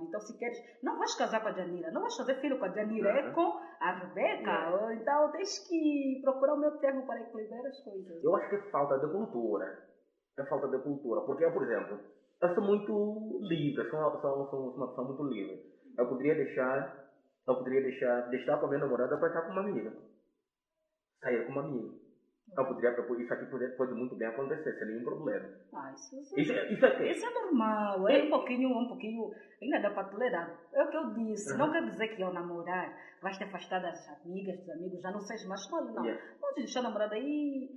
[0.01, 2.69] Então, se queres, não vais casar com a Janira, não vais fazer filho com a
[2.69, 3.33] Janira, é Uhum.
[3.33, 4.93] com a Rebeca.
[4.95, 8.23] Então, tens que procurar o meu termo para equilibrar as coisas.
[8.23, 9.65] Eu acho que é falta de cultura.
[10.39, 11.21] É falta de cultura.
[11.23, 11.99] Porque, eu, por exemplo,
[12.41, 15.61] eu sou muito livre, sou, sou, sou uma pessoa muito livre.
[15.99, 17.11] Eu poderia deixar,
[17.49, 19.93] eu poderia deixar, deixar com a minha namorada para estar com uma amiga.
[21.21, 22.08] Sair com uma amiga.
[22.59, 22.91] Eu poderia,
[23.23, 25.49] isso aqui pode, pode muito bem acontecer, sem nenhum problema.
[25.73, 29.31] Ah, isso, isso, Isso, é- isso isso é normal, é um pouquinho, um pouquinho,
[29.63, 30.59] ainda dá para tolerar.
[30.75, 31.59] É o que eu disse, Uhum.
[31.59, 32.93] não quer dizer que ao namorar
[33.23, 36.05] vais te afastar das amigas, dos amigos, já não seja mais solo, não.
[36.05, 36.23] Yeah.
[36.41, 37.71] Pode deixar a namorada aí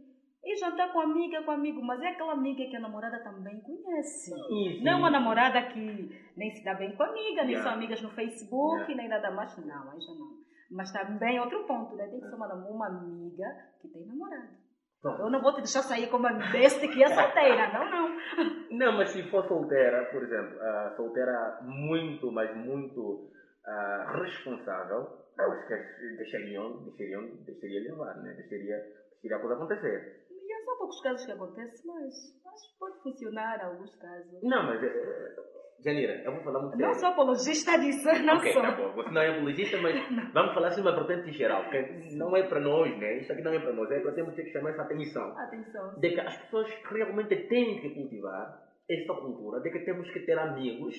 [0.44, 4.32] e jantar com amiga, com amigo, mas é aquela amiga que a namorada também conhece.
[4.34, 4.84] Isso.
[4.84, 7.64] Não é uma namorada que nem se dá bem com a amiga, nem Yeah.
[7.70, 8.96] são amigas no Facebook, Yeah.
[8.96, 9.56] nem nada mais.
[9.64, 10.42] Não, aí já não.
[10.72, 12.08] Mas também outro ponto, né?
[12.08, 13.46] Tem que ser uma, uma amiga
[13.82, 14.61] que tem namorado.
[15.04, 18.22] Eu não vou te deixar sair como a besta que é solteira, não, não.
[18.72, 25.52] Não, mas se for solteira, por exemplo, uh, solteira muito, mas muito uh, responsável, eu
[25.52, 28.34] acho que deixariam, deixariam, deixaria levar, né?
[28.34, 28.78] Deixaria,
[29.12, 30.26] deixaria a coisa acontecer.
[30.30, 32.14] E há só poucos casos que acontecem, mas
[32.54, 34.44] acho que pode funcionar em alguns casos.
[34.44, 35.36] Não, mas eh,
[35.84, 36.88] Janira, eu vou falar muito sério.
[36.88, 38.62] Não sou apologista disso, não okay, sou.
[38.62, 38.92] Tá bom.
[38.94, 40.32] Você não é apologista, mas não.
[40.32, 43.18] vamos falar assim uma vertente geral, porque não é para nós, né?
[43.18, 45.38] Isso aqui não é para nós, é para termos que chamar essa atenção.
[45.38, 46.00] Atenção.
[46.00, 50.38] De que as pessoas realmente têm que cultivar essa cultura de que temos que ter
[50.38, 50.96] amigos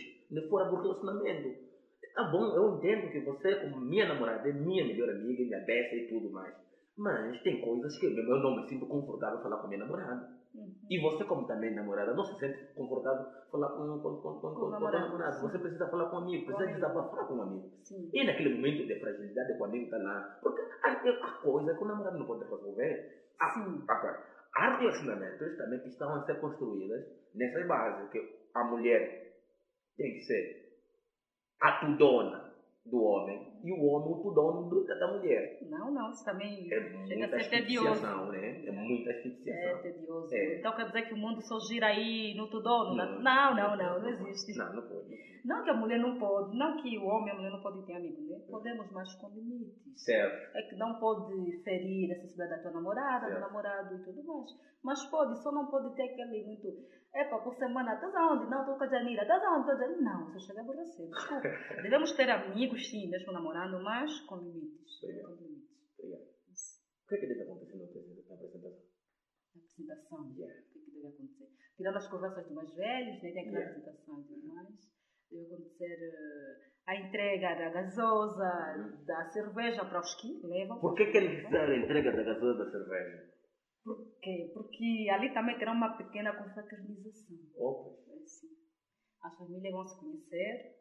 [0.49, 1.73] fora do relacionamento.
[2.15, 5.97] Tá bom, eu entendo que você, como minha namorada, é minha melhor amiga, minha besta
[5.97, 6.55] e tudo mais.
[6.97, 10.29] Mas tem coisas que eu não me sinto confortável falar com minha namorada.
[10.55, 10.75] Uhum.
[10.91, 14.69] E você, como também namorada, não se sente confortável falar com, com, com, com, com,
[14.69, 15.11] namorado.
[15.11, 15.49] com.
[15.49, 17.71] Você precisa falar com um amigo, precisa desabafar com um amigo.
[17.85, 18.11] Sim.
[18.13, 20.39] E naquele momento de fragilidade, quando o amigo está lá.
[20.43, 23.33] Porque há coisa que o namorado não pode resolver.
[23.41, 23.85] Ah, Sim.
[23.89, 24.23] Agora,
[24.55, 27.03] há relacionamentos também que estão a ser construídas
[27.35, 29.33] nessa base, que a mulher
[29.97, 30.63] tem que ser
[31.61, 32.52] a tudona
[32.85, 35.59] do homem e o homem o dono do, da mulher.
[35.71, 38.07] Não, não, isso também é chega a ser tedioso.
[38.33, 38.67] Né?
[38.67, 39.79] É muita asfixiação.
[39.79, 40.35] É tedioso.
[40.35, 40.59] É.
[40.59, 42.95] Então quer dizer que o mundo só gira aí no tudono?
[42.95, 44.59] Não, não, não, não, não existe.
[44.59, 45.33] Não, não pode.
[45.45, 47.83] Não que a mulher não pode, não que o homem e a mulher não podem
[47.85, 48.39] ter amigos, né?
[48.49, 49.77] Podemos, mas com limites.
[49.97, 50.57] Certo.
[50.57, 54.51] É que não pode ferir a necessidade da tua namorada, do namorado e tudo mais.
[54.85, 56.69] Mas pode, só não pode ter aquele muito
[57.15, 58.49] Epa, por semana, estás aonde?
[58.49, 59.23] Não, estou com a Janira.
[59.23, 59.71] Estás aonde?
[59.71, 60.01] Estou Janira.
[60.01, 61.09] Não, você chega a aborrecer.
[61.11, 61.49] Desculpa.
[61.83, 65.03] Devemos ter amigos, sim, mesmo namorando, mas com limites.
[65.03, 65.37] Obrigado.
[65.37, 65.69] Com limites.
[65.99, 66.23] Obrigado.
[66.23, 68.29] O que é que deve acontecer na apresentação?
[68.29, 70.33] Na apresentação?
[70.35, 70.61] Yeah.
[70.61, 71.49] O que é que deve acontecer?
[71.77, 73.21] Tirando as conversas dos mais velhos, né?
[73.21, 73.71] tem aquela yeah.
[73.71, 74.93] apresentação e tudo mais.
[75.31, 79.05] Deve acontecer uh, a entrega da gasosa, uhum.
[79.05, 80.81] da cerveja para os que levam.
[80.81, 83.32] Por que, que é necessário a entrega da gasosa da cerveja?
[83.85, 84.51] Por quê?
[84.55, 87.37] Porque ali também terá uma pequena confraternização.
[87.57, 87.91] Opa.
[88.23, 88.49] Assim.
[89.23, 90.77] As famílias vão se conhecer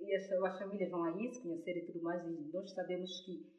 [0.00, 2.24] e as, as famílias vão aí se conhecer e tudo mais.
[2.24, 3.58] E nós sabemos que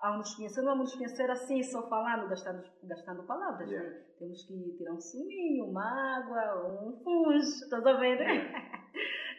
[0.00, 3.70] ao nos conhecer, não vamos nos conhecer assim, só falando, gastando, gastando palavras.
[3.70, 3.88] Yeah.
[3.88, 4.04] Né?
[4.18, 8.18] Temos que tirar um suminho, uma água, um fungo, estás a ver?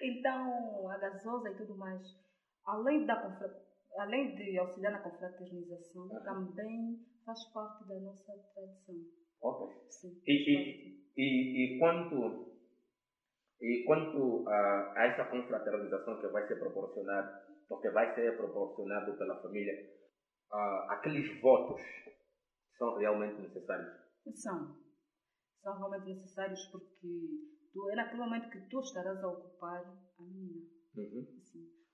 [0.01, 2.01] Então, a gasosa e tudo mais.
[2.65, 3.15] Além, da,
[3.97, 8.95] além de auxiliar na confraternização, também faz parte da nossa tradição.
[9.41, 9.75] Ok.
[9.89, 10.21] Sim.
[10.25, 12.57] E, e, e, e quanto,
[13.61, 19.41] e quanto a, a essa confraternização que vai ser proporcionada, porque vai ser proporcionado pela
[19.41, 19.73] família,
[20.51, 21.81] uh, aqueles votos
[22.77, 23.93] são realmente necessários?
[24.35, 24.75] São.
[25.61, 27.07] São realmente necessários porque
[27.73, 29.83] tu, é naquele momento que tu estarás a ocupar
[30.19, 30.61] a menina.
[30.95, 31.27] Uhum.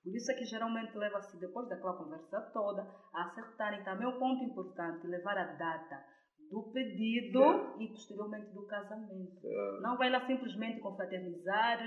[0.03, 2.81] Por isso é que geralmente leva-se, depois daquela conversa toda,
[3.13, 6.03] a acertarem também o ponto importante, levar a data
[6.51, 9.47] do pedido e posteriormente do casamento.
[9.81, 11.79] Não vai lá simplesmente confraternizar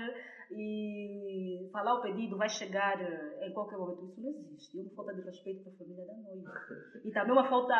[0.51, 2.99] e falar o pedido vai chegar
[3.43, 4.05] em qualquer momento.
[4.05, 4.79] Isso não existe.
[4.79, 6.51] É uma falta de respeito para a família da noiva.
[7.03, 7.75] E também uma falta,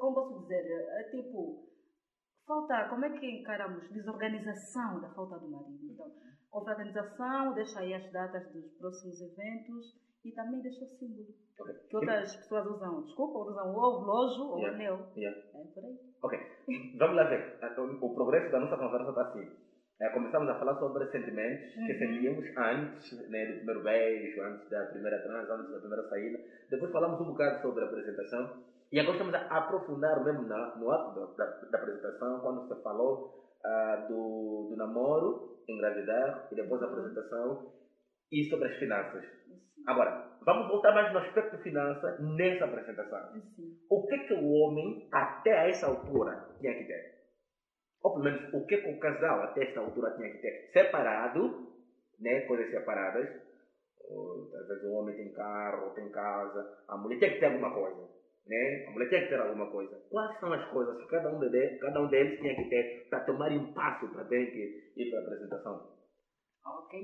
[0.00, 1.68] como posso dizer, é tipo,
[2.44, 3.88] falta, como é que encaramos?
[3.90, 5.92] Desorganização da falta do marido.
[5.92, 6.10] Então,
[6.50, 11.28] confraternização, deixa aí as datas dos próximos eventos e também deixa o símbolo.
[11.58, 11.74] Okay.
[11.88, 15.06] Que outras pessoas usam, desculpa, usam o relógio ou o anel.
[15.16, 15.38] Yeah.
[15.54, 15.98] É por aí.
[16.22, 16.38] Ok.
[16.98, 17.58] Vamos lá ver.
[18.00, 19.50] O progresso da nossa conversa está assim.
[20.00, 21.86] É, começamos a falar sobre sentimentos uhum.
[21.86, 26.38] que sentíamos antes né, do primeiro beijo, antes da primeira trans, antes da primeira saída.
[26.70, 28.62] Depois falamos um bocado sobre a apresentação.
[28.90, 32.82] E agora estamos a aprofundar mesmo na, no ato da, da, da apresentação, quando você
[32.82, 37.72] falou uh, do, do namoro, engravidar e depois a apresentação
[38.30, 39.24] e sobre as finanças.
[39.86, 43.42] Agora, vamos voltar mais no aspecto de finança nessa apresentação.
[43.88, 47.20] O que que o homem, até essa altura, tinha que ter?
[48.02, 50.70] Ou pelo menos, o que que o casal, até esta altura, tinha que ter?
[50.72, 51.66] Separado,
[52.18, 53.28] né, coisas separadas.
[54.08, 58.19] Ou, vezes o homem tem carro, tem casa, a mulher tem que ter alguma coisa
[58.50, 58.84] né?
[58.88, 59.96] A mulher tinha que ter alguma coisa.
[60.10, 63.20] Quais são as coisas que cada um, de, cada um deles tinha que ter para
[63.20, 65.96] tomar um passo para ter que ir para a apresentação?
[66.66, 67.00] Ok.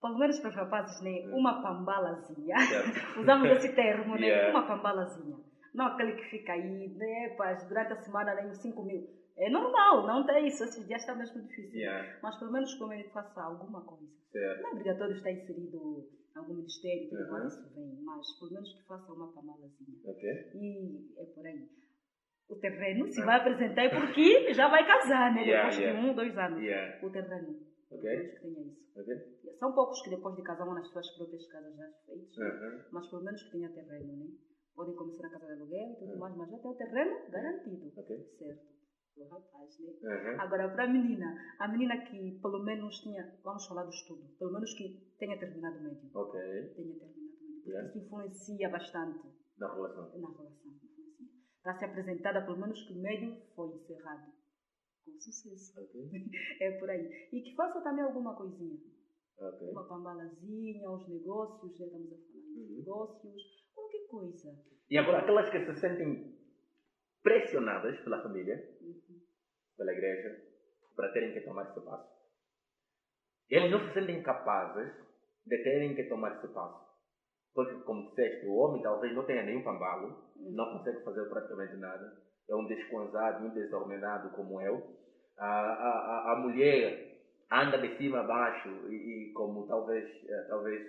[0.00, 1.22] Pelo menos para os rapazes, né?
[1.26, 1.38] Hum.
[1.38, 2.56] Uma pambalazinha.
[3.18, 4.26] Usamos esse termo, né?
[4.26, 4.50] Yeah.
[4.50, 5.36] Uma pambalazinha.
[5.74, 7.36] Não aquele que fica aí, né?
[7.66, 8.54] Durante a semana, nem né?
[8.54, 9.19] 5 mil.
[9.36, 10.64] É normal, não tem isso.
[10.64, 11.78] Esses dias está mesmo difícil.
[11.78, 12.18] Yeah.
[12.22, 14.06] Mas pelo menos como ele faça alguma coisa.
[14.30, 14.62] Certo.
[14.62, 17.46] Não é obrigatório estar inserido algum ministério, uhum.
[17.46, 19.98] isso vem, mas pelo menos que faça uma camalazinha.
[20.04, 20.50] Okay.
[20.54, 21.68] E é por aí.
[22.48, 25.42] O terreno se vai apresentar porque já vai casar, né?
[25.42, 26.00] Yeah, depois yeah.
[26.00, 26.62] de um, dois anos.
[26.62, 27.06] Yeah.
[27.06, 27.70] O terreno.
[27.90, 28.28] Okay.
[28.28, 29.00] que tenha isso.
[29.00, 29.16] Okay.
[29.58, 32.84] São poucos que depois de casar vão nas suas próprias casas já feitas, uhum.
[32.92, 34.26] mas pelo menos que tenha terreno, né?
[34.74, 37.90] podem começar a casa de aluguel e tudo mais, mas já tem o terreno garantido.
[37.90, 38.79] Certo.
[39.30, 39.92] Rapaz, né?
[40.02, 40.40] Uhum.
[40.40, 44.52] Agora, para a menina, a menina que pelo menos tinha, vamos falar do estudo, pelo
[44.52, 46.08] menos que tenha terminado o médio.
[46.14, 46.40] Ok.
[46.40, 47.30] Tenha terminado o médio.
[47.62, 47.88] Porque Yeah.
[47.88, 50.02] isso influencia bastante Na relação.
[50.18, 50.54] na relação.
[50.66, 51.26] influencia.
[51.58, 54.32] Está a ser apresentada, pelo menos que o médio foi encerrado.
[55.04, 55.78] Com sucesso.
[55.80, 56.00] Ok.
[56.62, 57.28] É por aí.
[57.32, 58.78] E que faça também alguma coisinha.
[59.38, 59.68] Ok.
[59.70, 62.76] Uma pambalazinha, uns negócios, já estamos a falar dos Uhum.
[62.78, 63.42] negócios,
[63.74, 64.56] qualquer coisa.
[64.90, 66.39] E agora, aquelas que se sentem
[67.22, 68.62] pressionadas pela família,
[69.76, 70.40] pela igreja,
[70.96, 72.08] para terem que tomar esse passo.
[73.48, 74.92] Eles não se sentem capazes
[75.46, 76.88] de terem que tomar esse passo.
[77.54, 82.16] Porque, como disseste, o homem talvez não tenha nenhum pambalo, não consegue fazer praticamente nada,
[82.48, 84.96] é um desconzado, um desordenado como eu.
[85.36, 87.10] A, a, a, a mulher
[87.50, 90.80] anda de cima a baixo e, e como talvez, eh, talvez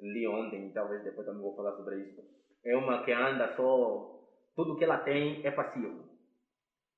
[0.00, 2.22] li ontem, talvez depois também vou falar sobre isso,
[2.64, 4.15] é uma que anda só,
[4.56, 6.08] tudo que ela tem é passivo.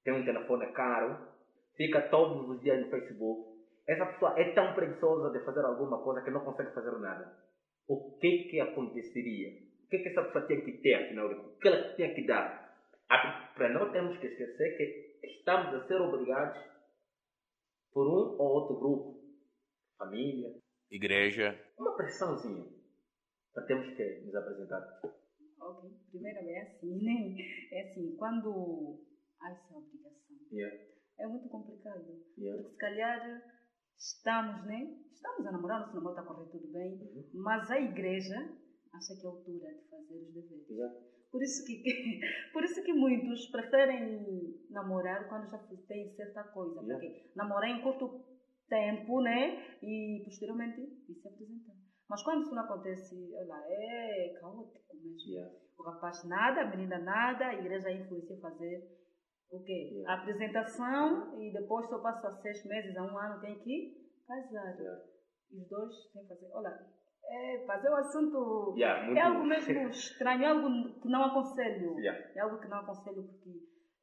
[0.04, 1.28] Tem um telefone caro,
[1.76, 3.58] fica todos os dias no Facebook.
[3.86, 7.36] Essa pessoa é tão preguiçosa de fazer alguma coisa que não consegue fazer nada.
[7.88, 9.48] O que que aconteceria?
[9.84, 11.26] O que que essa pessoa tinha que ter, afinal?
[11.30, 12.68] O que ela tinha que dar?
[13.08, 16.62] Para não temos que esquecer que estamos a ser obrigados
[17.92, 19.20] por um ou outro grupo,
[19.98, 20.54] família,
[20.90, 21.58] Igreja.
[21.78, 22.64] uma pressãozinha,
[23.52, 25.00] para termos que nos apresentar.
[25.70, 25.90] Ok.
[26.10, 27.36] Primeiro é assim, né?
[27.72, 29.04] É assim, quando
[29.40, 30.76] há essa obrigação, Yeah,
[31.18, 32.06] é muito complicado.
[32.38, 32.56] yeah.
[32.62, 33.42] Porque se calhar
[33.98, 34.96] estamos, né?
[35.12, 37.24] Estamos a namorar, nosso namoro está a correr tudo bem, Uhum.
[37.42, 38.36] mas a igreja
[38.92, 40.68] acha que é a altura de fazer os deveres.
[40.70, 40.94] Yeah.
[41.30, 41.82] Por isso que,
[42.54, 46.80] por isso que muitos preferem namorar quando já têm certa coisa.
[46.80, 48.24] Porque namorar em curto
[48.68, 49.76] tempo, né?
[49.82, 51.74] E posteriormente isso se apresentar.
[52.08, 55.30] Mas quando isso não acontece, olha, é caótico mesmo.
[55.30, 55.54] Yeah.
[55.78, 58.82] O rapaz nada, a menina nada, a igreja influencia a fazer
[59.50, 59.90] o quê?
[59.92, 60.12] Yeah.
[60.12, 63.94] A apresentação e depois só passa seis meses a um ano tem que
[64.26, 64.78] casar.
[64.78, 65.02] Yeah.
[65.52, 66.50] Os dois têm que fazer.
[66.52, 66.78] Olha,
[67.30, 68.74] é fazer o assunto.
[68.76, 71.96] Yeah, É algo mesmo estranho, é algo que não aconselho.
[72.34, 73.50] É algo que não aconselho porque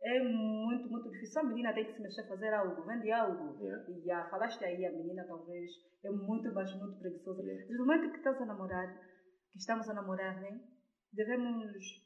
[0.05, 1.41] é muito, muito difícil.
[1.41, 3.57] A menina tem que se mexer, fazer algo, vende algo.
[3.59, 3.83] Yeah.
[3.89, 5.69] E já falaste aí, a menina talvez
[6.03, 7.41] é muito, mas muito preguiçosa.
[7.41, 7.65] Yeah.
[7.65, 8.87] Desde o momento que estás a namorar,
[9.51, 10.59] que estamos a namorar, né?
[11.11, 12.05] Devemos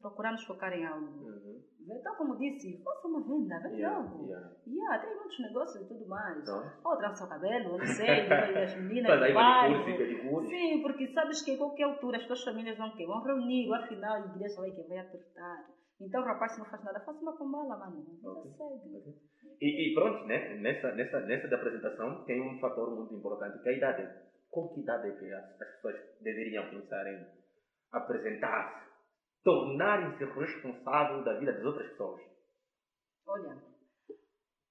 [0.00, 1.06] procurar nos focar em algo.
[1.06, 1.60] Uhum.
[1.90, 4.26] Então, como disse, faça uma venda, vende Yeah, algo.
[4.28, 4.50] yeah.
[4.66, 6.48] Yeah, tem muitos negócios e tudo mais.
[6.84, 8.06] Ou trança o cabelo, não sei,
[8.62, 10.46] as meninas Faz aí manicure.
[10.46, 13.04] Sim, porque sabes que em qualquer altura as tuas famílias vão quê?
[13.04, 15.79] Vão reunir, afinal a igreja vai que vai apertar.
[16.00, 18.18] Então o rapaz se não faz nada, faça uma pomala, mano.
[18.22, 18.50] Não Ok.
[18.52, 19.14] segue.
[19.60, 20.54] E, e pronto, né?
[20.56, 24.30] nessa, nessa, nessa da apresentação tem um fator muito importante, que é a idade.
[24.50, 27.26] Com que idade é que as, as pessoas deveriam pensar em
[27.92, 28.90] apresentar-se,
[29.44, 32.22] tornarem-se responsáveis da vida das outras pessoas?
[33.26, 33.62] Olha,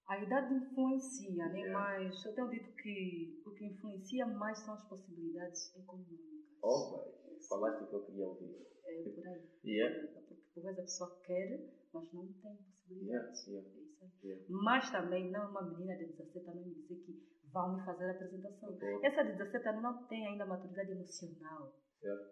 [0.08, 1.60] a idade influencia, né?
[1.60, 1.72] Yeah.
[1.72, 6.18] Mas eu tenho dito que o que influencia mais são as possibilidades econômicas.
[6.62, 7.06] Oh, vai,
[7.48, 8.66] falaste o que eu queria ouvir.
[8.84, 9.48] É por aí.
[9.64, 10.08] Yeah.
[10.54, 11.60] Vezes a pessoa quer,
[11.92, 13.46] mas não tem possibilidades.
[13.46, 13.90] Yeah, yeah.
[14.02, 14.26] É.
[14.26, 14.46] Yeah.
[14.48, 18.04] Mas também não é uma menina de 17 anos me dizer que vão me fazer
[18.08, 18.70] a apresentação.
[18.70, 19.00] Ok.
[19.04, 21.72] Essa de 17 anos não tem ainda maturidade emocional.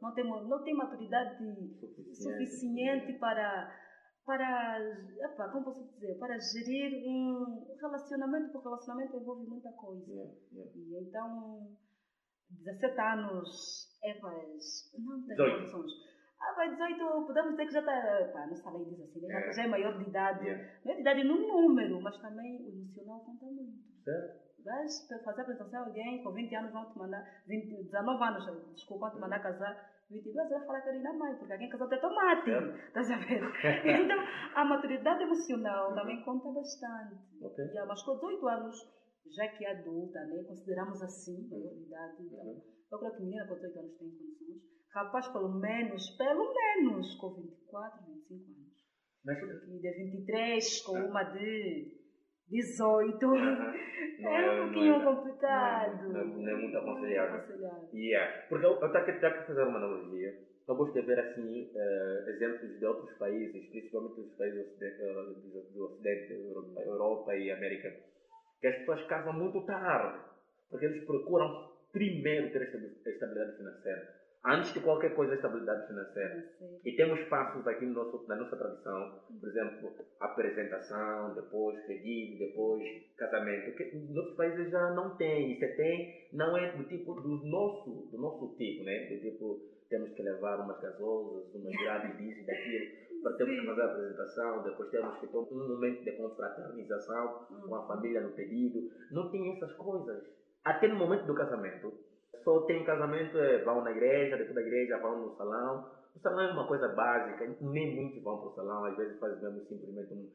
[0.01, 1.37] Não tem, não tem maturidade
[1.79, 2.17] Suficiente.
[2.17, 3.71] suficiente para,
[4.25, 4.81] para
[5.21, 10.11] epa, como posso dizer, para gerir um relacionamento, porque o relacionamento envolve muita coisa.
[10.11, 10.73] Yeah, yeah.
[10.75, 11.77] E então,
[12.51, 15.59] 17 anos, epas, não tem 18.
[15.59, 15.93] condições.
[16.41, 19.29] Ah, vai 18, podemos dizer que já está, pá, não lei diz assim, né?
[19.29, 19.53] já, É.
[19.53, 20.45] já é maior de idade.
[20.45, 20.65] Yeah.
[20.85, 23.79] Maior de idade no número, mas também o emocional conta muito.
[24.05, 24.49] Certo?
[24.65, 29.07] Vais fazer apresentação a alguém com 20 anos vão te mandar, 20, 19 anos, desculpa,
[29.07, 29.75] vão te mandar casar,
[30.11, 32.51] 22 vai falar que era mãe, porque alguém casou até tomate.
[32.87, 33.43] Estás a ver?
[34.05, 34.19] Então,
[34.55, 37.17] a maturidade emocional também conta bastante.
[37.43, 37.67] Ok.
[37.73, 38.77] Já, mas com 18 anos,
[39.35, 42.63] já que é adulta, né, consideramos assim, maior de idade, então, Uhum.
[42.93, 44.78] eu creio que menina com 18 anos tem condições.
[44.95, 48.69] Rapaz, pelo menos, pelo menos, com 24, 25 anos.
[49.25, 51.93] Mas, E de 23 com uma de
[52.49, 53.27] 18.
[53.27, 53.75] Aham.
[54.19, 56.09] Não é é- um pouquinho não é- complicado.
[56.13, 57.37] não é- não é muito aconselhável.
[57.37, 57.89] aconselhável.
[57.95, 58.47] Yeah.
[58.49, 60.35] Porque eu estou aqui a fazer uma analogia.
[60.67, 65.03] Eu gosto de ver assim eh, exemplos de outros países, principalmente dos países do Ocidente,
[65.03, 67.91] eh, do- Ocidente Europa, Europa e América,
[68.61, 70.21] que as pessoas casam muito tarde,
[70.69, 74.18] porque eles procuram primeiro ter estabi- estabilidade financeira.
[74.45, 76.45] Antes de qualquer coisa, estabilidade financeira.
[76.85, 82.83] E temos passos aqui no nosso, na nossa tradição, por exemplo, apresentação, depois pedido, depois
[83.17, 85.59] casamento, que nos outros países já não tem.
[85.59, 89.07] Se tem, não é do tipo do nosso, do nosso tipo, né?
[89.07, 89.61] Do tipo,
[89.91, 93.87] temos que levar umas gasolsas, umas grades disso e daquilo, para termos que fazer a
[93.87, 98.89] apresentação, depois temos que ter um momento de confraternização com a família no pedido.
[99.11, 100.23] Não tem essas coisas.
[100.65, 101.93] Até no momento do casamento,
[102.49, 105.91] só tem casamento, é, vão na igreja, depois da igreja vão no salão.
[106.17, 109.43] O salão é uma coisa básica, nem muitos vão para o salão, às vezes fazem
[109.43, 110.31] mesmo simplesmente um,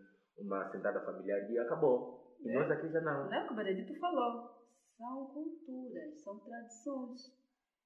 [0.46, 2.38] uma sentada familiar e acabou.
[2.46, 2.54] E é.
[2.54, 3.34] nós aqui já não.
[3.34, 4.52] É o que o Benedito falou.
[4.96, 7.36] São culturas, são tradições.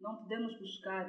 [0.01, 1.05] Não podemos buscar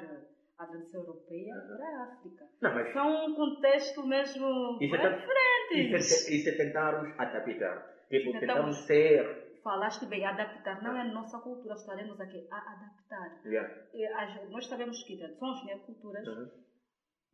[0.56, 1.76] a tradição europeia uhum.
[1.76, 2.44] para a África.
[2.62, 5.96] Não, mas São um contexto mesmo isso é, diferente.
[5.96, 7.98] Isso é, isso é tentarmos adaptar.
[8.08, 9.37] Tipo, tentamos ser
[9.68, 13.38] falaste bem, adaptar não é nossa cultura, estaremos aqui a adaptar.
[13.44, 14.48] Yeah.
[14.48, 16.48] nós sabemos que tradições, né, culturas, uhum.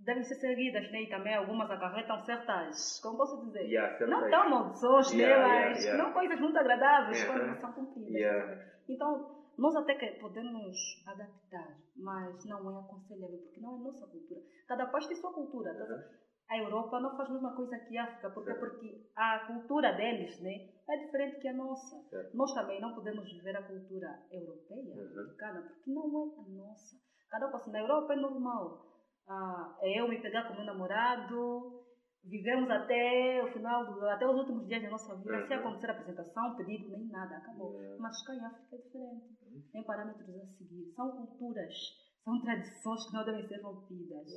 [0.01, 4.51] devem ser seguidas, né, e também algumas acarretam certas, como posso dizer, yeah, não tão
[4.51, 8.59] maldições, yeah, né, mas não coisas muito agradáveis quando não são cumpridas.
[8.89, 10.77] Então, nós até que podemos
[11.07, 14.41] adaptar, mas não é aconselhável, porque não é nossa cultura.
[14.67, 15.71] Cada país tem sua cultura.
[15.71, 19.93] Uhum a Europa não faz a mesma coisa que a África, porque, porque a cultura
[19.93, 21.97] deles né, é diferente que a nossa.
[22.35, 25.23] Nós também não podemos viver a cultura europeia, uhum.
[25.23, 26.97] africana, porque não é a nossa.
[27.31, 28.87] Cada coisa, na Europa é normal.
[29.27, 31.83] Ah, eu me pegar com meu namorado,
[32.23, 35.49] vivemos até o final, do, até os últimos dias da nossa vida, uhum.
[35.49, 37.73] sem acontecer apresentação, pedido, nem nada, acabou.
[37.73, 37.97] Uhum.
[37.99, 39.25] Mas cá em África é diferente.
[39.43, 39.63] Uhum.
[39.73, 40.93] Tem parâmetros a seguir.
[40.95, 41.75] São culturas,
[42.23, 44.29] são tradições que não devem ser rompidas.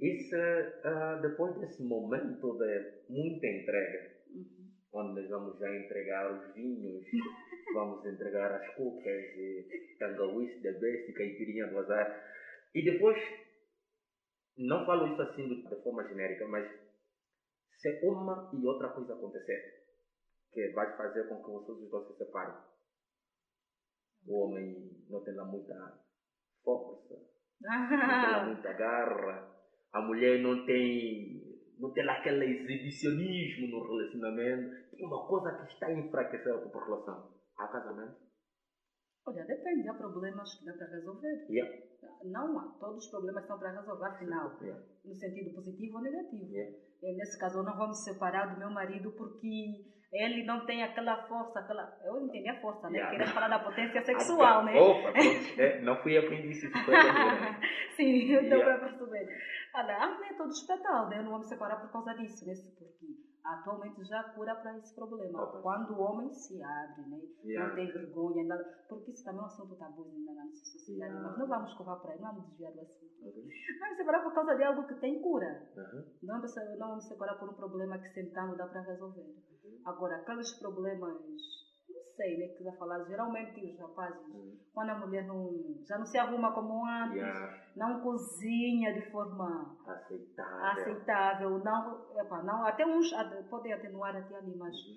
[0.00, 4.70] Isso, uh, depois desse momento de muita entrega, uhum.
[4.92, 7.04] onde nós vamos já entregar os vinhos,
[7.74, 12.24] vamos entregar as cucas, e tangawice de besta e caipirinha do azar,
[12.74, 13.16] e depois,
[14.58, 16.68] não falo isso assim de forma genérica, mas
[17.76, 19.84] se uma e outra coisa acontecer,
[20.52, 22.56] que vai fazer com que vocês dois se separem,
[24.26, 26.02] o homem não tenha muita
[26.64, 27.14] força,
[27.60, 29.53] não tenha muita garra,
[29.94, 31.40] a mulher não tem
[31.78, 34.90] não tem aquele exibicionismo no relacionamento.
[34.90, 37.32] Tem uma coisa que está a enfraquecer a tua relação.
[37.58, 38.16] Há casamento?
[39.26, 39.88] Olha, depende.
[39.88, 41.46] Há problemas que dá para resolver.
[41.48, 41.82] Yeah.
[42.24, 42.76] Não há.
[42.78, 44.58] Todos os problemas são para resolver, afinal.
[44.60, 44.84] Yeah.
[45.04, 46.52] No sentido positivo ou negativo.
[46.52, 46.76] Yeah.
[47.02, 51.26] Nesse caso, eu não vou me separar do meu marido porque ele não tem aquela
[51.26, 51.98] força, aquela.
[52.04, 52.98] Eu entendi a força, né?
[52.98, 53.10] Yeah.
[53.10, 54.80] Queria falar da potência sexual, né?
[54.80, 55.12] Opa,
[55.58, 56.76] é, não fui eu quem disse isso.
[57.96, 58.78] Sim, eu estou yeah.
[58.78, 59.28] para perceber.
[59.74, 61.18] Olha, há métodos para tal, né?
[61.18, 62.54] Eu não vou me separar por causa disso, né?
[62.78, 62.94] Porque
[63.44, 65.42] atualmente já cura para esse problema.
[65.42, 65.60] Opa.
[65.60, 67.20] Quando o homem se abre, né?
[67.44, 67.68] Yeah.
[67.68, 68.64] Não tem vergonha, nada.
[68.88, 71.12] Porque isso também é um assunto tabu ainda na nossa sociedade.
[71.12, 71.28] Yeah.
[71.28, 73.14] Mas não vamos correr para aí, não vamos desviar do assunto.
[73.20, 73.48] Uhum.
[73.80, 75.68] Não me separar por causa de algo que tem cura.
[75.76, 76.04] Uhum.
[76.22, 79.53] Não, não vamos separar por um problema que sentando dá para resolver.
[79.84, 81.18] Agora, aqueles problemas
[82.16, 84.56] sei, né, que já falar, geralmente os rapazes, uhum.
[84.72, 85.50] quando a mulher não,
[85.86, 87.72] já não se arruma como antes, yeah.
[87.76, 93.10] não cozinha de forma aceitável, aceitável não, epa, não, até uns
[93.50, 94.94] podem atenuar até ali, mas uhum.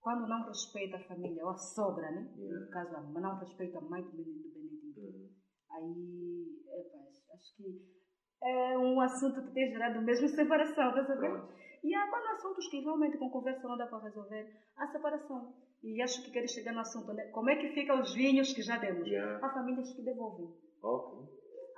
[0.00, 2.64] quando não respeita a família, ou a sogra, né, yeah.
[2.64, 5.30] no caso, não respeita a mãe do Benedito, uhum.
[5.70, 6.98] aí, epa,
[7.34, 7.96] acho que
[8.42, 11.48] é um assunto que tem gerado mesmo separação, tá sabendo?
[11.86, 14.44] E há quando assuntos que realmente com conversa não dá para resolver,
[14.76, 15.54] a separação.
[15.84, 17.26] E acho que queres chegar no assunto, né?
[17.30, 19.06] Como é que ficam os vinhos que já demos?
[19.06, 19.38] Yeah.
[19.46, 20.48] Há famílias que devolvem.
[20.82, 21.28] Okay.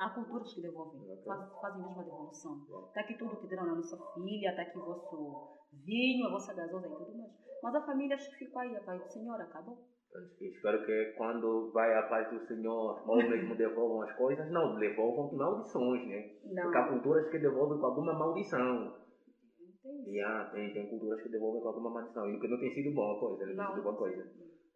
[0.00, 1.24] Há culturas que devolvem, okay.
[1.26, 2.56] fazem, fazem mesmo a devolução.
[2.88, 6.54] Está aqui tudo que deram na nossa filha, está aqui o vosso vinho, a vossa
[6.54, 7.32] gasosa e tudo mais.
[7.62, 9.76] Mas há famílias que ficam aí, a paz do Senhor, acabou.
[10.40, 15.28] Espero que quando vai a paz do Senhor, ou mesmo devolvam as coisas, não devolvam
[15.28, 16.30] com maldições, né?
[16.44, 16.62] Não.
[16.62, 19.06] Porque há culturas que devolvem com alguma maldição.
[20.06, 22.28] Yeah, tem, tem culturas que devolvem com alguma maldição.
[22.28, 24.26] E o que não tem sido boa coisa, não, não tem sido boa coisa.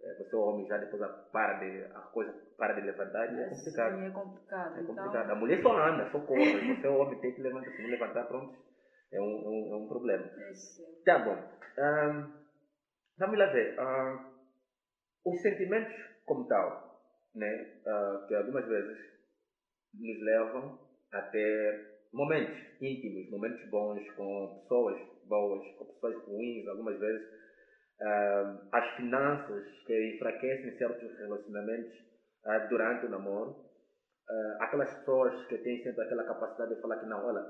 [0.03, 3.43] É, você é homem já depois para de, a coisa para de levantar e é,
[3.43, 3.95] é complicado.
[3.95, 4.79] Sim, é complicado.
[4.79, 5.25] É complicado.
[5.25, 5.31] Então...
[5.31, 6.77] A mulher só anda, só corre.
[6.77, 7.71] você é homem, tem que levantar.
[7.71, 8.59] Se não levantar, pronto,
[9.13, 10.25] é um, é um, é um problema.
[10.25, 10.53] É
[11.05, 11.37] tá bom.
[11.79, 12.33] Um,
[13.19, 13.79] vamos lá ver.
[13.79, 14.33] Um,
[15.25, 15.95] os sentimentos
[16.25, 17.01] como tal,
[17.35, 18.99] né, uh, que algumas vezes
[19.95, 20.79] nos levam
[21.13, 27.23] a ter momentos íntimos, momentos bons com pessoas boas, com pessoas ruins, algumas vezes
[28.01, 31.93] uh, as finanças que enfraquecem certos relacionamentos
[32.45, 37.07] uh, durante o namoro, uh, aquelas pessoas que têm sempre aquela capacidade de falar que
[37.07, 37.45] não, olha,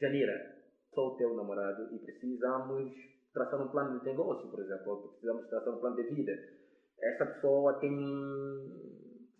[0.00, 0.56] Janira,
[0.94, 2.92] sou o teu namorado e precisamos
[3.32, 6.32] traçar um plano de negócio, por exemplo, precisamos traçar um plano de vida.
[7.02, 7.92] Essa pessoa tem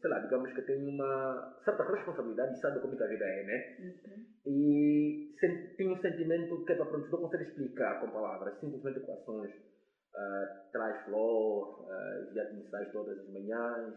[0.07, 3.25] sei lá, digamos que tem uma certa responsabilidade e sabe como é que a vida
[3.25, 3.77] é, né?
[3.81, 4.27] Uhum.
[4.47, 5.35] E
[5.77, 9.51] tem um sentimento que é pronto, não consegue explicar com palavras, simplesmente com ações.
[9.51, 13.95] Uh, traz flor, uh, envia mensagens todas as manhãs,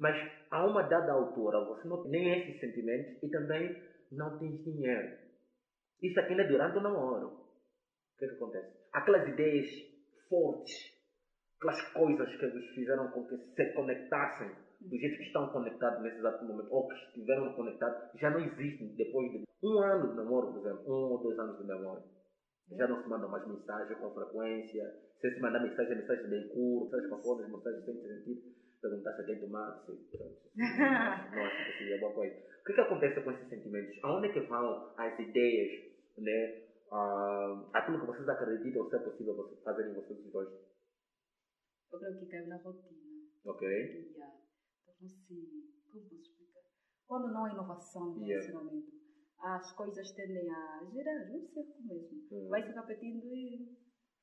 [0.00, 3.80] mas a uma dada altura você não tem nem esses sentimentos e também
[4.10, 5.16] não tens dinheiro.
[6.02, 7.26] Isso aqui ainda é durante o namoro.
[7.28, 8.74] O que é que acontece?
[8.92, 9.68] Aquelas ideias
[10.28, 10.74] fortes,
[11.58, 14.50] aquelas coisas que vos fizeram com que se conectassem
[14.80, 18.94] do jeito que estão conectados nesse exato momento, ou que estiveram conectados, já não existem
[18.96, 22.02] depois de um ano de namoro, por exemplo, um ou dois anos de namoro.
[22.76, 24.94] Já não se mandam mais mensagens com frequência.
[25.20, 28.42] Se se mandar mensagem, mensagem bem curtas, com fones, mensagens sem sentido.
[28.80, 29.92] Perguntar se tem tomate, se
[30.56, 32.34] não acho que seria boa coisa.
[32.34, 33.98] O que, que acontece com esses sentimentos?
[34.02, 36.62] Aonde é que vão as ideias, né?
[36.90, 40.48] Uh, aquilo que vocês acreditam ser possível vocês fazerem vocês dois?
[41.92, 42.98] Eu creio que caiu na rotina.
[43.44, 43.68] Ok.
[43.68, 44.39] Yeah.
[45.00, 46.60] Então, se, como posso explicar?
[47.06, 48.46] Quando não há inovação no Yeah.
[48.46, 48.86] relacionamento,
[49.38, 52.20] as coisas tendem a gerar um cerco mesmo.
[52.30, 52.48] Hum.
[52.48, 53.66] Vai se repetindo e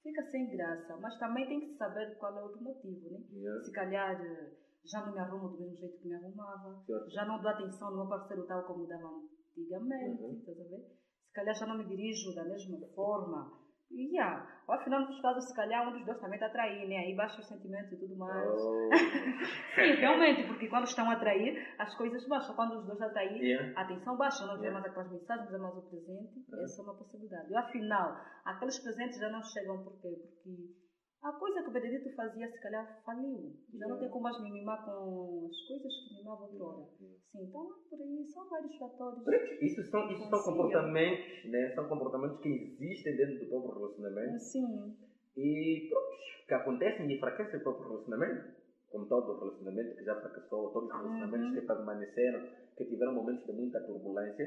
[0.04, 0.96] fica sem graça.
[0.98, 3.20] Mas também tem que saber qual é o motivo, né?
[3.32, 3.64] Yeah.
[3.66, 4.52] Se calhar eh,
[4.86, 7.10] já não me arrumo do mesmo jeito que me arrumava, Certo.
[7.10, 9.10] já não dou atenção no meu parceiro tal como dava
[9.58, 10.34] antigamente, Uhum.
[10.38, 10.82] estás a ver?
[11.28, 13.67] Se calhar já não me dirijo da mesma forma.
[13.90, 14.46] E yeah.
[14.68, 16.98] Ou afinal dos casos, se calhar um dos dois também está a trair, né?
[16.98, 18.62] Aí baixa os sentimentos e tudo mais.
[18.62, 18.90] Oh.
[19.76, 22.54] Sim, realmente, porque quando estão a trair, as coisas baixam.
[22.56, 23.74] Quando os dois a trair, Yeah.
[23.80, 24.46] a atenção baixa.
[24.46, 24.80] Não vê Yeah.
[24.80, 26.46] mais aquelas mensagens, não vê mais o presente.
[26.52, 26.64] Uhum.
[26.64, 27.52] Essa é uma possibilidade.
[27.52, 30.10] E afinal, aqueles presentes já não chegam por quê?
[30.44, 30.87] Porque
[31.24, 33.52] a coisa que o Benedito fazia, se calhar, faliu.
[33.74, 34.00] Já não Yeah.
[34.00, 36.86] tem como mais me mimar com as coisas que mimava outra hora.
[36.98, 39.24] Sim, então, por aí, são vários fatores.
[39.62, 41.72] Isso são, isso são comportamentos, né?
[41.76, 44.96] São comportamentos que existem dentro do próprio relacionamento Sim,
[45.36, 46.08] e pronto,
[46.48, 48.58] que acontecem e enfraquecem o próprio relacionamento.
[48.90, 51.54] Como todo relacionamento que já fracassou, todos os relacionamentos Uhum.
[51.60, 52.40] que permaneceram,
[52.78, 54.46] que tiveram momentos de muita turbulência.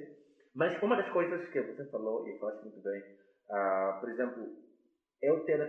[0.54, 3.02] Mas uma das coisas que você falou, e falaste muito bem,
[3.50, 4.48] ah, por exemplo,
[5.22, 5.60] eu ter,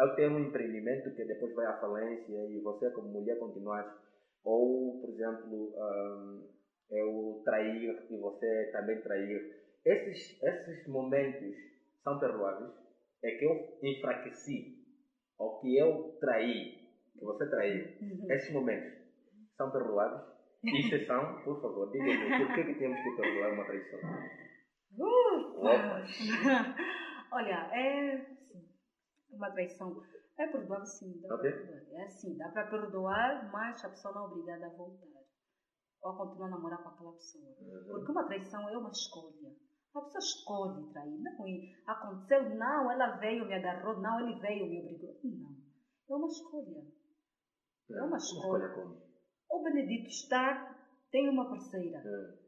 [0.00, 3.98] eu ter um empreendimento que depois vai à falência e você como mulher continuar,
[4.44, 6.40] ou, por exemplo, ah,
[6.90, 9.62] eu trair e você também trair.
[9.84, 11.54] Esses, esses momentos
[12.02, 12.70] são perdoáveis.
[13.24, 14.76] É que eu enfraqueci,
[15.38, 16.76] ou que eu traí,
[17.16, 17.84] que você traiu.
[18.00, 18.32] Uhum.
[18.32, 18.92] Esses momentos
[19.56, 20.22] são perdoáveis?
[20.64, 23.98] Exceção, por favor, diga-me, por que, que temos que perdoar uma traição?
[24.98, 26.02] Opa.
[27.32, 28.20] Olha, é
[29.32, 30.02] uma traição.
[30.38, 31.50] É perdoável sim, dá Ok.
[31.50, 32.00] para perdoar.
[32.00, 35.06] É assim, dá para perdoar, mas a pessoa não é obrigada a voltar.
[36.02, 37.54] Ou a continuar a namorar com aquela pessoa.
[37.86, 39.54] Porque uma traição é uma escolha.
[39.94, 41.20] A pessoa escolhe trair.
[41.20, 45.20] Não é, aconteceu, não, ela veio, me agarrou, não, ele veio, me obrigou.
[45.22, 45.52] Não.
[46.10, 46.82] É uma escolha.
[47.90, 48.68] É uma escolha.
[48.70, 49.02] como?
[49.50, 50.74] O Benedito está,
[51.10, 52.02] tem uma parceira.
[52.04, 52.38] Hum.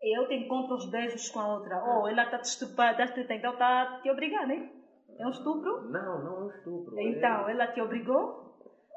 [0.00, 1.82] Eu te encontro os beijos com a outra.
[1.84, 4.75] Oh, ela está te estuprando, então está te obrigar, né?
[5.18, 5.90] É um estupro?
[5.90, 6.98] Não, não é um estupro.
[6.98, 7.52] Então, é...
[7.52, 8.46] ela te obrigou?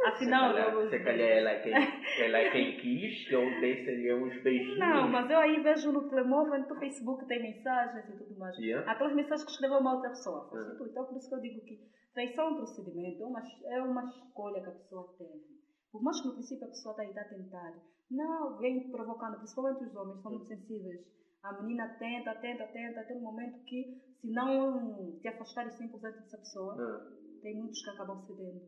[0.05, 1.73] Afinal, se calhar, eu- se calhar ela, é quem,
[2.23, 4.79] ela é quem quis que eu desse-lhe uns beijinhos.
[4.79, 8.57] Não, mas eu aí vejo no telemóvel, no Facebook tem mensagens e tudo mais.
[8.57, 8.89] Yeah.
[8.89, 10.49] Aquelas mensagens que escreveu uma outra pessoa.
[10.53, 10.71] Uhum.
[10.73, 11.79] Então, Então, por isso que eu digo que
[12.13, 15.43] traição é um procedimento, é uma, é uma escolha que a pessoa teve.
[15.91, 17.73] Por mais que no princípio a pessoa está aí a tentar,
[18.09, 21.01] não, vem provocando, principalmente os homens, são muito sensíveis.
[21.43, 26.37] A menina tenta, tenta, tenta, até um momento que, se não te afastares 100% dessa
[26.37, 27.39] pessoa, Hum.
[27.41, 28.61] tem muitos que acabam cedendo.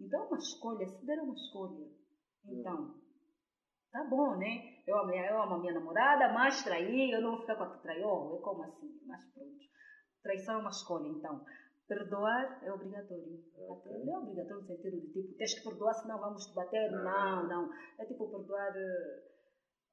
[0.00, 1.86] Então é uma escolha, ceder é uma escolha.
[2.46, 2.94] Então,
[3.90, 4.82] tá bom, né?
[4.86, 7.76] Eu amo, eu amo a minha namorada, mas trair, eu não vou ficar com a
[7.76, 8.36] que traiu.
[8.36, 9.00] É como assim?
[9.06, 9.58] Mas pronto.
[10.22, 11.44] Traição é uma escolha, então.
[11.88, 13.38] Perdoar é obrigatório.
[13.70, 16.90] Até Não é obrigatório no sentido de tipo, tens que perdoar, senão vamos te bater.
[16.90, 17.70] Não, não.
[17.98, 19.22] É tipo, perdoar eh,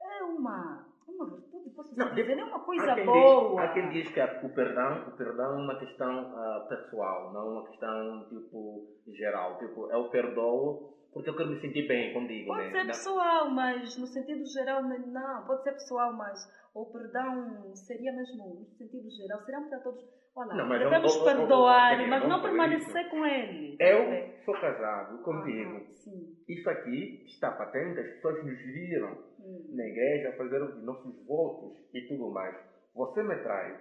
[0.01, 0.87] é uma.
[1.25, 3.49] Virtude, posso Não, dizer, é uma coisa há quem boa.
[3.49, 7.33] Diz, há quem diz que a- o perdão, o perdão é uma questão ah, pessoal,
[7.33, 9.57] não uma questão tipo geral.
[9.57, 12.47] Tipo, eu perdoo porque eu quero me sentir bem contigo.
[12.47, 12.71] Pode né?
[12.71, 15.43] ser pessoal, mas no sentido geral, não.
[15.45, 16.39] Pode ser pessoal, mas
[16.73, 19.41] o perdão seria mesmo no sentido geral.
[19.45, 20.03] Será para todos.
[20.35, 23.75] Olha, Não, mas devemos vamos- vamos- perdoar, vamos- mas não permanecer com ele.
[23.79, 25.77] Eu sou casado contigo.
[25.77, 26.35] Ah, sim.
[26.47, 29.71] Isso aqui está patente, as pessoas nos viram Hum.
[29.75, 32.55] na igreja fazer os nossos votos e tudo mais.
[32.95, 33.79] Você me trai.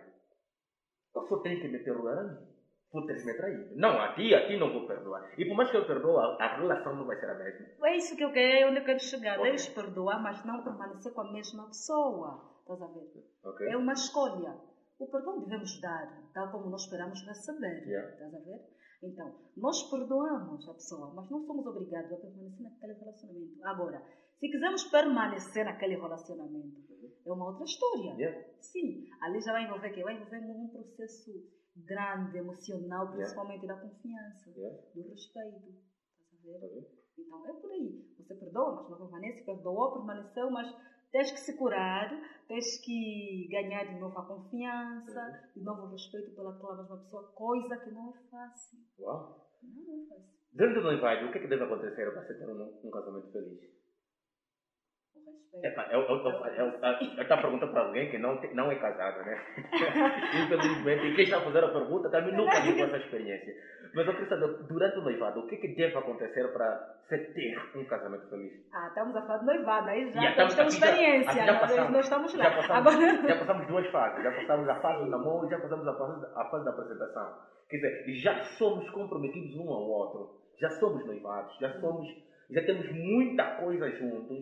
[1.14, 2.38] Eu só tenho que me perdoar.
[2.90, 3.76] Por teres me traído.
[3.76, 5.30] Não, a ti, a ti não vou perdoar.
[5.38, 7.66] E por mais que eu perdoe, a, relação não vai ser a mesma.
[7.86, 9.34] É isso que eu quero, é onde eu quero chegar.
[9.38, 9.44] Ok.
[9.44, 12.57] Deves perdoar, mas não permanecer com a mesma pessoa.
[12.68, 13.24] Estás a ver?
[13.44, 13.66] Ok?
[13.66, 14.60] É uma escolha.
[14.98, 17.86] O perdão devemos dar, tal como nós esperamos receber.
[17.88, 18.12] Yeah.
[18.12, 18.60] Estás a ver?
[19.02, 23.64] Então, nós perdoamos a pessoa, mas não somos obrigados a permanecer naquele relacionamento.
[23.64, 24.02] Agora,
[24.38, 26.76] se quisermos permanecer naquele relacionamento,
[27.24, 28.12] é uma outra história.
[28.18, 28.48] Yeah.
[28.60, 31.30] Sim, ali já vai envolver que vai envolver um processo
[31.76, 34.76] grande, emocional, principalmente da confiança, Yeah.
[34.94, 35.68] do respeito.
[36.20, 36.66] Estás a ver?
[36.66, 36.98] Ok.
[37.18, 38.04] Então é por aí.
[38.18, 40.74] Você perdoa, mas não permanece, perdoou, permaneceu, mas
[41.12, 42.10] tens que se curar,
[42.46, 45.52] tens que ganhar de novo a confiança, Uhum.
[45.60, 48.78] de novo o respeito pelaquela mesma pessoa, coisa que não é fácil.
[48.98, 49.46] Uau.
[49.62, 50.38] Não é fácil.
[50.52, 53.30] Dentro do noivado, o que é que deve acontecer para você ter um, um casamento
[53.32, 53.77] feliz?
[55.50, 55.80] O respeito.
[55.80, 59.34] Epa, eu estou perguntando para alguém que não, não é casado, né?
[60.44, 63.52] Infelizmente, e quem está a fazer a pergunta também nunca viveu essa experiência.
[63.94, 67.18] Mas eu queria saber, durante o noivado, o que é que deve acontecer para você
[67.18, 68.52] ter um casamento feliz?
[68.72, 71.92] Ah, estamos a falar de noivado, aí já Já temos, já- experiência, já nós, passamos-
[71.92, 72.44] nós estamos lá.
[72.44, 74.22] Já passamos, Agora, já passamos duas fases.
[74.22, 77.34] Já passamos a fase do namoro e já passamos a fase, a fase da apresentação.
[77.70, 80.28] Quer dizer, já somos comprometidos um ao outro.
[80.60, 81.56] Já somos noivados.
[81.58, 82.06] Já somos...
[82.50, 84.38] Já temos muita coisa juntos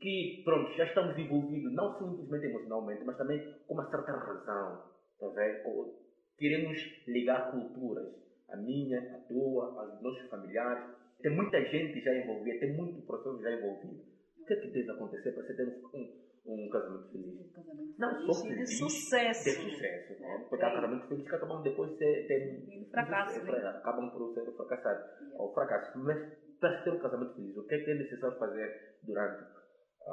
[0.00, 4.82] que, pronto, já estamos envolvidos, não simplesmente emocionalmente, mas também com uma certa razão.
[5.18, 5.94] Tá vendo?
[6.38, 8.06] Queremos ligar culturas.
[8.48, 10.84] A minha, a tua, os nossos familiares.
[11.20, 14.00] Tem muita gente já envolvida, tem muito processo já envolvido.
[14.40, 17.40] O que é que deve acontecer para você ter um, um casamento feliz?
[17.40, 19.44] um casamento Não feliz só e de feliz, sucesso.
[19.44, 20.22] de sucesso.
[20.22, 20.46] Né?
[20.48, 20.68] Porque É.
[20.68, 23.58] há casamentos felizes que acabam depois de ter, fracasso, né?
[23.68, 25.04] acabam por ser fracassados.
[25.34, 25.98] Ou fracasso.
[25.98, 26.18] Mas
[26.60, 29.44] para ter um casamento feliz, o que é que é necessário fazer durante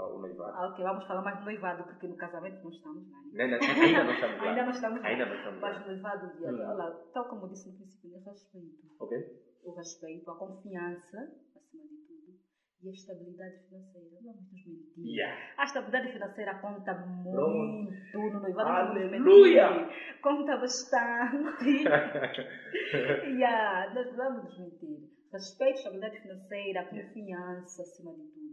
[0.01, 0.51] o noivado?
[0.57, 3.19] Ah, ok, vamos falar mais do noivado, porque no casamento não estamos lá.
[3.33, 3.47] né?
[3.47, 4.47] Né, Ainda não estamos lá.
[4.49, 5.07] Ainda não estamos lá.
[5.07, 5.79] Ainda não estamos Mas lá.
[5.79, 6.69] no noivado, Hum.
[6.69, 8.77] olha, tal como eu disse no princípio, é respeito.
[8.99, 9.17] Ok?
[9.63, 11.17] O respeito, a confiança,
[11.55, 12.37] acima de tudo,
[12.83, 14.07] e a estabilidade financeira.
[14.23, 15.15] Vamos nos mentir.
[15.15, 15.37] Yeah.
[15.57, 18.69] A estabilidade financeira conta muito no noivado.
[18.69, 19.89] não vamos Aleluia!
[20.21, 21.83] Conta bastante.
[23.37, 25.09] yeah, nós vamos nos mentir.
[25.31, 28.44] Respeito, estabilidade financeira, confiança, acima de tudo.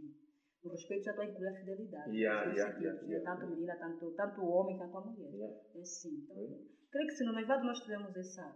[0.63, 2.17] O respeito já está incluindo a fidelidade.
[2.17, 3.07] Yeah, dois yeah, yeah, né?
[3.09, 3.31] yeah.
[3.31, 5.33] Tanto menina, tanto, tanto o homem, quanto a mulher.
[5.33, 5.59] Yeah.
[5.75, 6.23] É assim.
[6.23, 6.59] Então,
[6.89, 8.55] creio que se no noivado nós tivermos essa,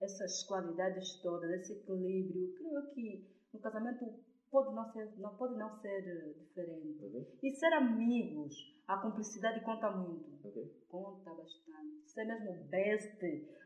[0.00, 4.18] essas qualidades todas, esse equilíbrio, creio que no casamento
[4.52, 7.02] pode não ser, não, pode não ser eh, diferente.
[7.02, 7.26] Uhum.
[7.42, 8.54] E ser amigos,
[8.86, 10.46] a cumplicidade conta muito.
[10.46, 10.62] Ok?
[10.88, 12.02] Conta bastante.
[12.04, 13.18] Ser mesmo best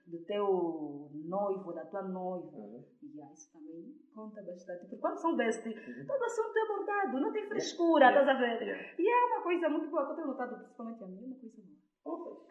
[0.07, 2.57] do teu noivo, da tua noiva.
[2.57, 2.85] Uhum.
[3.03, 4.81] Yeah, isso também conta bastante.
[4.83, 6.07] Porque quando são best, Uhum.
[6.07, 8.21] todo assunto é abordado, não tem frescura, Yeah.
[8.21, 8.63] estás a ver?
[8.63, 8.95] Yeah.
[8.99, 11.35] E é uma coisa muito boa, que eu tenho notado, principalmente a mim, é uma
[11.41, 11.63] coisa
[12.05, 12.47] boa.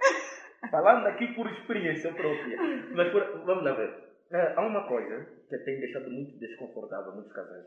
[0.70, 2.58] Falando aqui por experiência própria.
[2.94, 4.04] Mas por- vamos lá ver.
[4.32, 7.66] É, há uma coisa que tem deixado muito desconfortável muitos casais.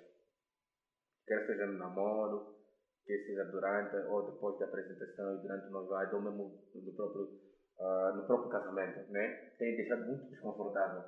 [1.29, 2.57] Quer seja no namoro,
[3.05, 7.29] quer seja durante ou depois da apresentação e durante o noivado, ou mesmo no próprio,
[7.79, 9.29] ah, no próprio casamento, né?
[9.59, 11.03] Tem deixado muito desconfortável.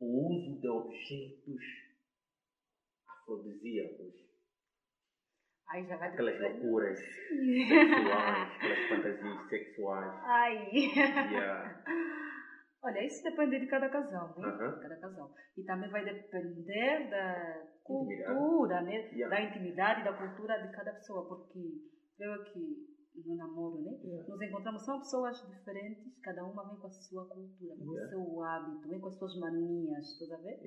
[0.00, 1.60] O uso de objetos
[3.06, 4.14] afrodisíacos.
[5.68, 10.12] Aí já vai Aquelas dizer- loucuras sexuais, aquelas fantasias sexuais.
[10.24, 10.70] Ai.
[11.32, 11.84] Yeah.
[12.84, 14.78] Olha, isso depende de cada casal, né?
[14.82, 15.30] Cada casal.
[15.56, 18.34] E também vai depender da Intimidade.
[18.34, 19.08] cultura, né?
[19.12, 19.28] Yeah.
[19.34, 21.60] Da intimidade e da cultura de cada pessoa, porque
[22.16, 22.94] creio que
[23.26, 23.92] no namoro, né?
[24.04, 24.28] Yeah.
[24.28, 28.06] Nos encontramos, são pessoas diferentes, cada uma vem com a sua cultura, vem com Yeah.
[28.06, 30.58] o seu hábito, vem com as suas manias, estás a ver?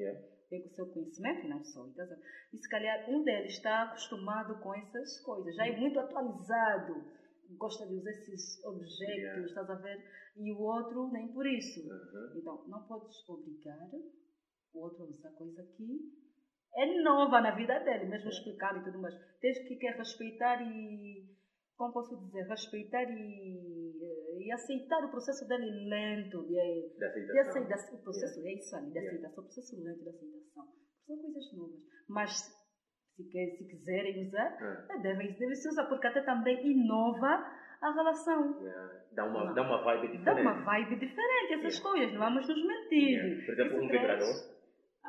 [0.49, 1.83] Vem com o seu conhecimento não só.
[1.83, 2.17] Ver?
[2.53, 6.95] E se calhar um deles está acostumado com essas coisas, já é muito atualizado,
[7.55, 9.45] gosta de usar esses objetos, Yeah.
[9.45, 10.03] estás a ver?
[10.35, 11.79] E o outro nem por isso.
[11.81, 12.39] Uhum.
[12.39, 13.89] Então, não podes obrigar
[14.73, 16.11] o outro a usar coisa que
[16.75, 19.15] é nova na vida dele, mesmo explicando e tudo mais.
[19.41, 21.25] Tens que quer respeitar e,
[21.75, 27.49] como posso dizer, respeitar e, eh, e aceitar o processo dele lento, de, de aceitação.
[27.63, 27.95] aceitação.
[27.99, 29.17] O processo é isso ali, de Yeah.
[29.17, 30.67] aceitação, o processo lento de aceitação.
[31.07, 31.81] São coisas novas.
[32.07, 32.31] Mas,
[33.17, 37.43] se, quer, se quiserem usar, Ah, eh, devem, devem se usar, porque até também inova
[37.81, 38.57] a relação.
[38.61, 38.93] yeah.
[39.11, 39.53] Dá, uma, Não.
[39.53, 40.41] dá uma vibe Dá diferente.
[40.41, 41.89] uma vibe diferente, essas Yeah.
[41.89, 43.09] coisas, não vamos nos mentir.
[43.09, 43.45] Yeah.
[43.45, 44.57] Por exemplo, um traz- vibrador.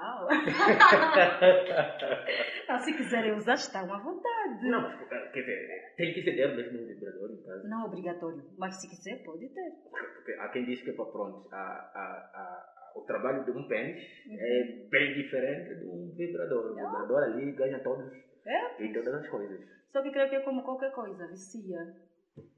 [0.00, 0.28] Ah,
[2.68, 4.68] ah, se quiserem usar, estão à vontade.
[4.68, 4.96] Não, mas,
[5.32, 7.68] quer dizer, tem que ser ter mesmo um vibrador em casa.
[7.68, 9.70] Não é obrigatório, mas se quiser, pode ter.
[10.14, 12.64] Porque há quem diz que, pronto, a, a, a,
[12.95, 14.36] o trabalho de um pênis Uhum.
[14.39, 16.72] é bem diferente de um vibrador.
[16.72, 18.12] O vibrador ali ganha todos
[18.47, 18.82] É?
[18.82, 19.61] e todas as coisas.
[19.93, 21.78] Só que creio que é como qualquer coisa, vicia.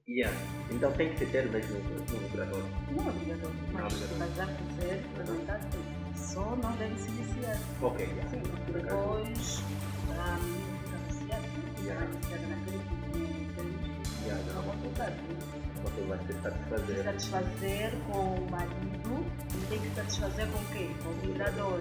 [0.09, 0.37] Yeah.
[0.71, 2.63] Então tem que ter mesmo um vibrador.
[2.91, 6.17] Não é obrigatório, Não mas mas à vontade, tem.
[6.17, 7.57] Só não deve se viciar.
[7.83, 8.29] Ok, yeah.
[8.29, 9.63] Sim, depois
[10.11, 11.83] a menina fica viciada, né?
[11.83, 12.07] Yeah.
[12.07, 14.63] Fica viciada naquele que tem, Yeah, tem não.
[14.65, 15.15] uma vontade.
[15.17, 15.60] né?
[15.83, 17.05] Você vai se se satisfazer.
[17.05, 19.25] satisfazer com o marido
[19.55, 20.95] e tem que satisfazer com quem?
[20.99, 21.81] Com o vibrador.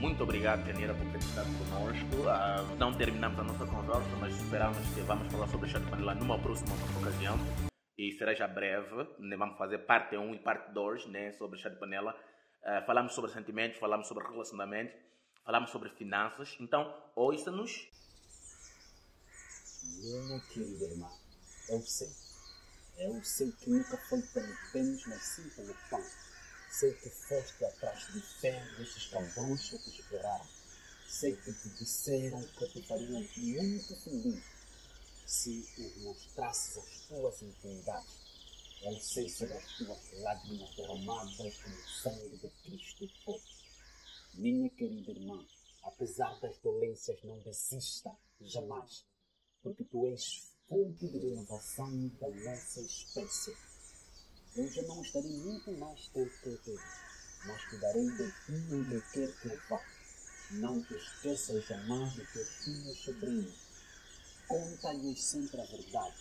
[0.00, 2.28] Muito obrigado, Janira, por ter estado conosco.
[2.28, 6.14] Ah, não terminamos a nossa conversa, mas esperamos que vamos falar sobre Chá de Panela
[6.16, 7.38] numa próxima ocasião.
[7.96, 9.06] E será já breve.
[9.20, 9.36] né?
[9.36, 11.32] Vamos fazer parte 1 e parte 2 né?
[11.32, 12.16] sobre Chá de Panela.
[12.64, 14.92] Ah, falamos sobre sentimentos, falamos sobre relacionamento,
[15.44, 16.56] falamos sobre finanças.
[16.60, 17.88] Então, ouça-nos.
[20.02, 21.10] Meu querido irmão,
[21.68, 22.08] Eu sei.
[23.02, 26.04] Eu sei que nunca foi pelo pênis, mas sim pelo pão.
[26.70, 30.46] Sei que foste atrás de fé destes cabrões que te esperaram.
[31.08, 34.44] Sei que te disseram que te fariam muito feliz
[35.26, 38.14] se os mostrasses as tuas intimidades.
[38.82, 43.40] Eu sei sobre as tuas lágrimas derramadas como sangue de Cristo foi.
[44.34, 45.44] Minha querida irmã,
[45.82, 49.04] apesar das dolências, não desista jamais,
[49.60, 53.54] porque tu és renovação da nossa espécie.
[54.56, 56.82] Eu já não estarei muito mais tempo contigo,
[57.44, 59.84] mas cuidarei de ti onde quer que eu vá.
[60.52, 63.54] Não te esqueças jamais de teus filhos sobrinhos.
[64.48, 66.16] Conta-lhes sempre a verdade.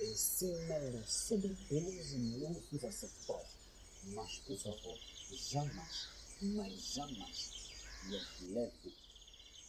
[0.00, 3.48] Ensina-lhes sobre Deus e nossos ancestrais.
[4.04, 4.98] Mas, por favor,
[5.30, 6.08] jamais,
[6.40, 7.52] mas jamais
[8.04, 8.94] lhes leve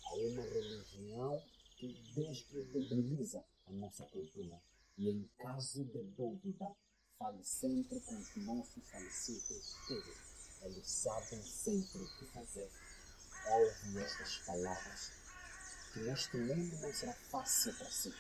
[0.05, 1.43] a uma religião
[1.77, 4.61] que descredibiliza a nossa cultura.
[4.97, 6.75] E em caso de dúvida,
[7.17, 10.17] fale sempre com os nossos falecidos filhos.
[10.61, 12.69] Eles sabem sempre o que fazer.
[13.49, 15.11] Ouve estas palavras,
[15.93, 18.13] que neste mundo não será fácil para si.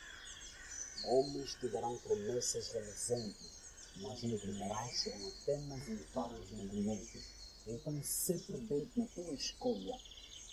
[1.05, 3.51] Homens te darão promessas reluzentes,
[3.97, 7.23] mas nos minerais serão apenas ilusórios movimentos.
[7.67, 9.97] Então, se prudente na tua escolha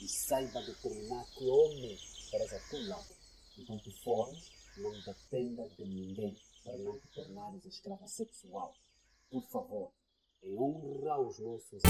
[0.01, 1.99] e saiba determinar que homem
[2.30, 3.16] serás a teu lado.
[3.59, 8.75] Então, tu fores, não dependa de ninguém para não te tornares escrava sexual.
[9.31, 9.93] Por favor,
[10.45, 11.83] honra aos nossos.